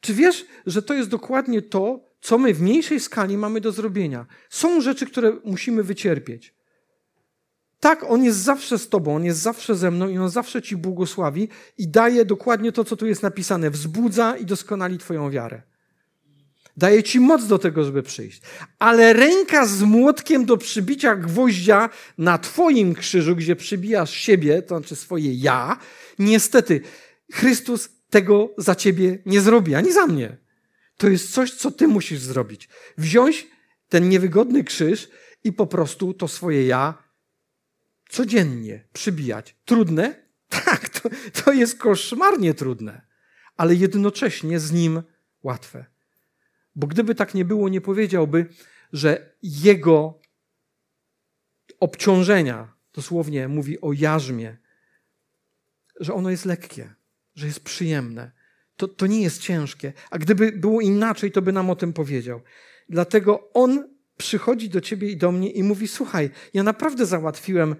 Czy 0.00 0.14
wiesz, 0.14 0.46
że 0.66 0.82
to 0.82 0.94
jest 0.94 1.08
dokładnie 1.08 1.62
to, 1.62 2.04
co 2.20 2.38
my 2.38 2.54
w 2.54 2.62
mniejszej 2.62 3.00
skali 3.00 3.36
mamy 3.36 3.60
do 3.60 3.72
zrobienia? 3.72 4.26
Są 4.50 4.80
rzeczy, 4.80 5.06
które 5.06 5.32
musimy 5.44 5.82
wycierpieć. 5.82 6.54
Tak, 7.82 8.04
On 8.08 8.24
jest 8.24 8.38
zawsze 8.38 8.78
z 8.78 8.88
Tobą, 8.88 9.16
On 9.16 9.24
jest 9.24 9.40
zawsze 9.40 9.74
ze 9.74 9.90
mną 9.90 10.08
i 10.08 10.18
On 10.18 10.30
zawsze 10.30 10.62
Ci 10.62 10.76
błogosławi 10.76 11.48
i 11.78 11.88
daje 11.88 12.24
dokładnie 12.24 12.72
to, 12.72 12.84
co 12.84 12.96
tu 12.96 13.06
jest 13.06 13.22
napisane. 13.22 13.70
Wzbudza 13.70 14.36
i 14.36 14.46
doskonali 14.46 14.98
Twoją 14.98 15.30
wiarę. 15.30 15.62
Daje 16.76 17.02
ci 17.02 17.20
moc 17.20 17.46
do 17.46 17.58
tego, 17.58 17.84
żeby 17.84 18.02
przyjść. 18.02 18.42
Ale 18.78 19.12
ręka 19.12 19.66
z 19.66 19.82
młotkiem 19.82 20.44
do 20.44 20.56
przybicia 20.56 21.16
gwoździa 21.16 21.88
na 22.18 22.38
Twoim 22.38 22.94
krzyżu, 22.94 23.36
gdzie 23.36 23.56
przybijasz 23.56 24.10
siebie, 24.10 24.62
to 24.62 24.78
znaczy 24.78 24.96
swoje 24.96 25.34
ja, 25.34 25.78
niestety 26.18 26.80
Chrystus 27.32 27.88
tego 28.10 28.54
za 28.58 28.74
ciebie 28.74 29.18
nie 29.26 29.40
zrobi, 29.40 29.74
ani 29.74 29.92
za 29.92 30.06
mnie. 30.06 30.36
To 30.96 31.08
jest 31.08 31.32
coś, 31.32 31.54
co 31.54 31.70
ty 31.70 31.88
musisz 31.88 32.20
zrobić. 32.20 32.68
Wziąć 32.98 33.46
ten 33.88 34.08
niewygodny 34.08 34.64
krzyż 34.64 35.08
i 35.44 35.52
po 35.52 35.66
prostu 35.66 36.14
to 36.14 36.28
swoje 36.28 36.66
ja 36.66 37.01
codziennie 38.12 38.84
przybijać. 38.92 39.56
Trudne? 39.64 40.22
Tak, 40.48 40.88
to, 40.88 41.08
to 41.44 41.52
jest 41.52 41.78
koszmarnie 41.78 42.54
trudne, 42.54 43.02
ale 43.56 43.74
jednocześnie 43.74 44.60
z 44.60 44.72
nim 44.72 45.02
łatwe. 45.42 45.84
Bo 46.74 46.86
gdyby 46.86 47.14
tak 47.14 47.34
nie 47.34 47.44
było, 47.44 47.68
nie 47.68 47.80
powiedziałby, 47.80 48.46
że 48.92 49.34
jego 49.42 50.20
obciążenia, 51.80 52.74
dosłownie 52.92 53.48
mówi 53.48 53.80
o 53.80 53.92
jarzmie, 53.92 54.56
że 56.00 56.14
ono 56.14 56.30
jest 56.30 56.44
lekkie, 56.44 56.94
że 57.34 57.46
jest 57.46 57.60
przyjemne. 57.60 58.30
To, 58.76 58.88
to 58.88 59.06
nie 59.06 59.22
jest 59.22 59.40
ciężkie. 59.40 59.92
A 60.10 60.18
gdyby 60.18 60.52
było 60.52 60.80
inaczej, 60.80 61.32
to 61.32 61.42
by 61.42 61.52
nam 61.52 61.70
o 61.70 61.76
tym 61.76 61.92
powiedział. 61.92 62.40
Dlatego 62.88 63.52
on 63.52 63.88
przychodzi 64.16 64.68
do 64.68 64.80
ciebie 64.80 65.08
i 65.08 65.16
do 65.16 65.32
mnie 65.32 65.50
i 65.50 65.62
mówi: 65.62 65.88
Słuchaj, 65.88 66.30
ja 66.54 66.62
naprawdę 66.62 67.06
załatwiłem 67.06 67.76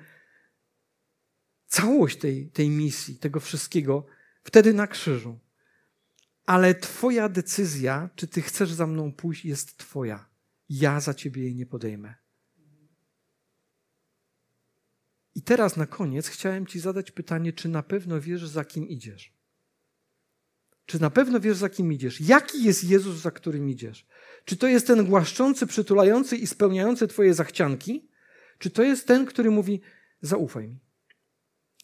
całość 1.73 2.19
tej, 2.19 2.49
tej 2.49 2.71
misji, 2.71 3.19
tego 3.19 3.41
wszystkiego 3.41 4.07
wtedy 4.45 4.75
na 4.75 4.87
krzyżu 4.87 5.39
ale 6.47 6.75
Twoja 6.75 7.29
decyzja, 7.29 8.11
czy 8.17 8.27
Ty 8.27 8.43
chcesz 8.43 8.73
za 8.73 8.87
mną 8.87 9.13
pójść, 9.13 9.45
jest 9.45 9.77
Twoja. 9.77 10.29
Ja 10.69 11.01
za 11.01 11.15
Ciebie 11.15 11.43
jej 11.43 11.55
nie 11.55 11.67
podejmę. 11.67 12.15
I 15.35 15.43
teraz 15.43 15.77
na 15.77 15.87
koniec 15.87 16.29
chciałem 16.29 16.67
Ci 16.67 16.81
zadać 16.81 17.11
pytanie, 17.11 17.53
czy 17.53 17.69
na 17.69 17.83
pewno 17.83 18.21
wiesz, 18.21 18.49
za 18.49 18.65
kim 18.65 18.89
idziesz? 18.89 19.33
Czy 20.87 21.01
na 21.01 21.11
pewno 21.11 21.41
wiesz, 21.41 21.57
za 21.57 21.69
kim 21.69 21.93
idziesz? 21.93 22.21
Jaki 22.21 22.65
jest 22.65 22.85
Jezus, 22.85 23.17
za 23.17 23.31
którym 23.31 23.69
idziesz? 23.71 24.07
Czy 24.45 24.57
to 24.57 24.67
jest 24.67 24.87
ten 24.87 25.07
głaszczący, 25.07 25.67
przytulający 25.67 26.37
i 26.37 26.47
spełniający 26.47 27.09
Twoje 27.09 27.35
zachcianki? 27.35 28.09
Czy 28.59 28.71
to 28.71 28.83
jest 28.83 29.07
ten, 29.07 29.27
który 29.27 29.51
mówi: 29.51 29.81
Zaufaj 30.21 30.69
mi. 30.69 30.79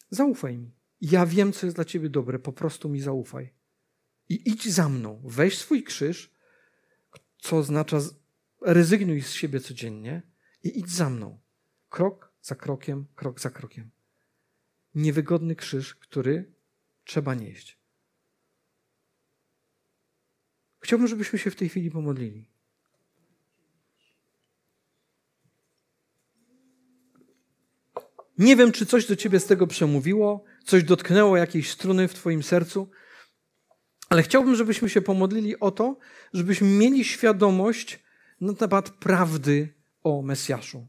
Zaufaj 0.09 0.57
mi. 0.57 0.71
Ja 1.01 1.25
wiem, 1.25 1.53
co 1.53 1.65
jest 1.65 1.77
dla 1.77 1.85
Ciebie 1.85 2.09
dobre, 2.09 2.39
po 2.39 2.53
prostu 2.53 2.89
mi 2.89 3.01
zaufaj 3.01 3.53
i 4.29 4.49
idź 4.49 4.69
za 4.69 4.89
mną. 4.89 5.21
Weź 5.25 5.57
swój 5.57 5.83
krzyż, 5.83 6.31
co 7.37 7.57
oznacza 7.57 7.99
rezygnuj 8.61 9.21
z 9.21 9.31
siebie 9.31 9.59
codziennie 9.59 10.21
i 10.63 10.79
idź 10.79 10.89
za 10.89 11.09
mną. 11.09 11.39
Krok 11.89 12.33
za 12.41 12.55
krokiem, 12.55 13.05
krok 13.15 13.39
za 13.39 13.49
krokiem. 13.49 13.91
Niewygodny 14.95 15.55
krzyż, 15.55 15.95
który 15.95 16.53
trzeba 17.03 17.35
nieść. 17.35 17.79
Chciałbym, 20.79 21.07
żebyśmy 21.07 21.39
się 21.39 21.51
w 21.51 21.55
tej 21.55 21.69
chwili 21.69 21.91
pomodlili. 21.91 22.49
Nie 28.39 28.55
wiem, 28.55 28.71
czy 28.71 28.85
coś 28.85 29.05
do 29.05 29.15
ciebie 29.15 29.39
z 29.39 29.45
tego 29.45 29.67
przemówiło, 29.67 30.43
coś 30.65 30.83
dotknęło 30.83 31.37
jakiejś 31.37 31.71
struny 31.71 32.07
w 32.07 32.13
twoim 32.13 32.43
sercu. 32.43 32.89
Ale 34.09 34.23
chciałbym, 34.23 34.55
żebyśmy 34.55 34.89
się 34.89 35.01
pomodlili 35.01 35.59
o 35.59 35.71
to, 35.71 35.97
żebyśmy 36.33 36.67
mieli 36.67 37.05
świadomość 37.05 37.99
na 38.41 38.53
temat 38.53 38.89
prawdy 38.89 39.73
o 40.03 40.21
Mesjaszu. 40.21 40.87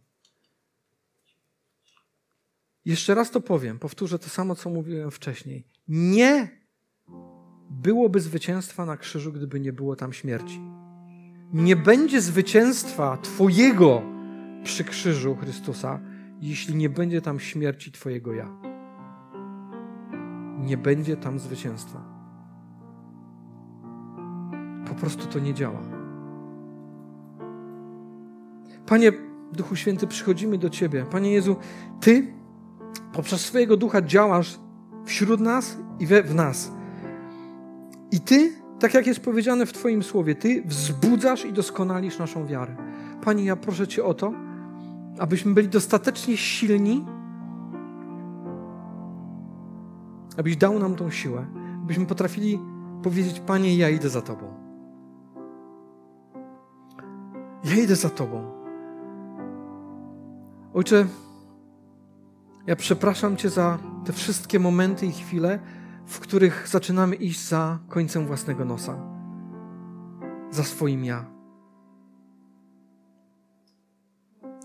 Jeszcze 2.85 3.15
raz 3.15 3.31
to 3.31 3.41
powiem, 3.41 3.79
powtórzę 3.79 4.19
to 4.19 4.29
samo, 4.29 4.55
co 4.55 4.71
mówiłem 4.71 5.11
wcześniej. 5.11 5.65
Nie 5.89 6.61
byłoby 7.71 8.21
zwycięstwa 8.21 8.87
na 8.87 8.97
krzyżu, 8.97 9.33
gdyby 9.33 9.61
nie 9.61 9.73
było 9.73 9.97
tam 9.97 10.13
śmierci. 10.13 10.61
Nie 11.53 11.77
będzie 11.77 12.21
zwycięstwa 12.21 13.17
Twojego 13.17 14.03
przy 14.65 14.85
krzyżu 14.85 15.37
Chrystusa, 15.37 16.01
jeśli 16.41 16.75
nie 16.75 16.91
będzie 16.91 17.21
tam 17.21 17.41
śmierci 17.41 17.93
Twojego 17.93 18.33
ja. 18.33 18.49
Nie 20.59 20.77
będzie 20.77 21.17
tam 21.17 21.39
zwycięstwa. 21.39 22.05
Po 24.89 24.95
prostu 24.95 25.27
to 25.27 25.39
nie 25.39 25.55
działa. 25.55 25.81
Panie 28.87 29.13
Duchu 29.53 29.77
Święty, 29.77 30.07
przychodzimy 30.07 30.59
do 30.59 30.71
Ciebie. 30.71 31.07
Panie 31.11 31.33
Jezu, 31.33 31.57
Ty 32.01 32.27
poprzez 33.13 33.41
swojego 33.41 33.77
Ducha 33.77 34.03
działasz 34.03 34.59
wśród 35.05 35.41
nas 35.41 35.79
i 35.99 36.07
we, 36.07 36.23
w 36.23 36.35
nas. 36.35 36.73
I 38.13 38.21
Ty, 38.21 38.53
tak 38.79 38.95
jak 38.95 39.07
jest 39.07 39.21
powiedziane 39.21 39.67
w 39.67 39.73
Twoim 39.73 40.03
słowie, 40.03 40.35
Ty 40.35 40.63
wzbudzasz 40.67 41.45
i 41.45 41.53
doskonalisz 41.53 42.19
naszą 42.19 42.47
wiarę. 42.47 42.77
Panie, 43.25 43.45
ja 43.45 43.57
proszę 43.57 43.89
Cię 43.89 44.05
o 44.05 44.15
to, 44.15 44.33
abyśmy 45.21 45.55
byli 45.55 45.69
dostatecznie 45.69 46.37
silni, 46.37 47.07
abyś 50.37 50.57
dał 50.57 50.79
nam 50.79 50.95
tą 50.95 51.11
siłę, 51.11 51.47
abyśmy 51.83 52.07
potrafili 52.07 52.61
powiedzieć: 53.03 53.41
Panie, 53.41 53.77
ja 53.77 53.91
idę 53.91 54.09
za 54.09 54.23
Tobą. 54.23 54.55
Ja 57.65 57.75
idę 57.75 57.97
za 57.97 58.11
Tobą. 58.11 58.53
Ojcze, 60.75 61.07
ja 62.67 62.77
przepraszam 62.77 63.37
Cię 63.37 63.51
za 63.51 63.79
te 64.05 64.13
wszystkie 64.13 64.59
momenty 64.59 65.07
i 65.07 65.13
chwile, 65.13 65.59
w 66.07 66.21
których 66.21 66.69
zaczynamy 66.69 67.17
iść 67.17 67.49
za 67.49 67.79
końcem 67.89 68.27
własnego 68.27 68.65
nosa, 68.65 68.99
za 70.51 70.63
swoim 70.63 71.05
ja. 71.05 71.40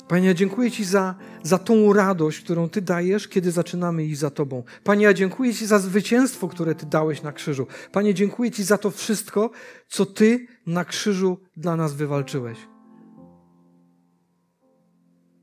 Panie, 0.08 0.28
ja 0.28 0.34
dziękuję 0.34 0.72
Ci 0.72 0.86
za, 0.86 1.16
za 1.44 1.58
tą 1.58 1.94
radość, 1.94 2.40
którą 2.40 2.70
Ty 2.70 2.82
dajesz, 2.82 3.28
kiedy 3.28 3.52
zaczynamy 3.52 4.06
iść 4.06 4.20
za 4.20 4.30
Tobą. 4.30 4.64
Panie, 4.84 5.04
ja 5.04 5.14
dziękuję 5.14 5.54
Ci 5.54 5.66
za 5.66 5.80
zwycięstwo, 5.80 6.48
które 6.48 6.76
Ty 6.76 6.86
dałeś 6.86 7.22
na 7.22 7.32
krzyżu. 7.32 7.68
Panie, 7.92 8.14
dziękuję 8.14 8.52
Ci 8.52 8.64
za 8.64 8.78
to 8.78 8.92
wszystko, 8.92 9.52
co 9.88 10.06
Ty 10.06 10.48
na 10.66 10.86
krzyżu 10.86 11.40
dla 11.58 11.76
nas 11.76 11.94
wywalczyłeś. 11.94 12.58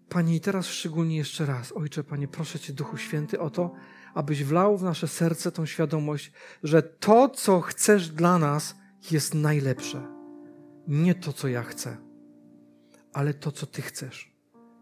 Panie, 0.08 0.36
i 0.36 0.40
teraz 0.40 0.66
szczególnie 0.66 1.16
jeszcze 1.16 1.46
raz, 1.46 1.72
Ojcze, 1.72 2.04
Panie, 2.04 2.28
proszę 2.28 2.58
Cię, 2.58 2.72
Duchu 2.72 2.96
Święty, 2.96 3.40
o 3.40 3.50
to, 3.50 3.74
abyś 4.14 4.44
wlał 4.44 4.78
w 4.78 4.82
nasze 4.82 5.08
serce 5.08 5.52
tą 5.52 5.66
świadomość, 5.66 6.32
że 6.62 6.82
to, 6.82 7.28
co 7.28 7.60
chcesz 7.60 8.08
dla 8.08 8.38
nas, 8.38 8.76
jest 9.10 9.34
najlepsze. 9.34 10.06
Nie 10.88 11.14
to, 11.14 11.32
co 11.32 11.48
ja 11.48 11.62
chcę, 11.62 11.96
ale 13.12 13.34
to, 13.34 13.52
co 13.52 13.66
Ty 13.66 13.82
chcesz, 13.82 14.31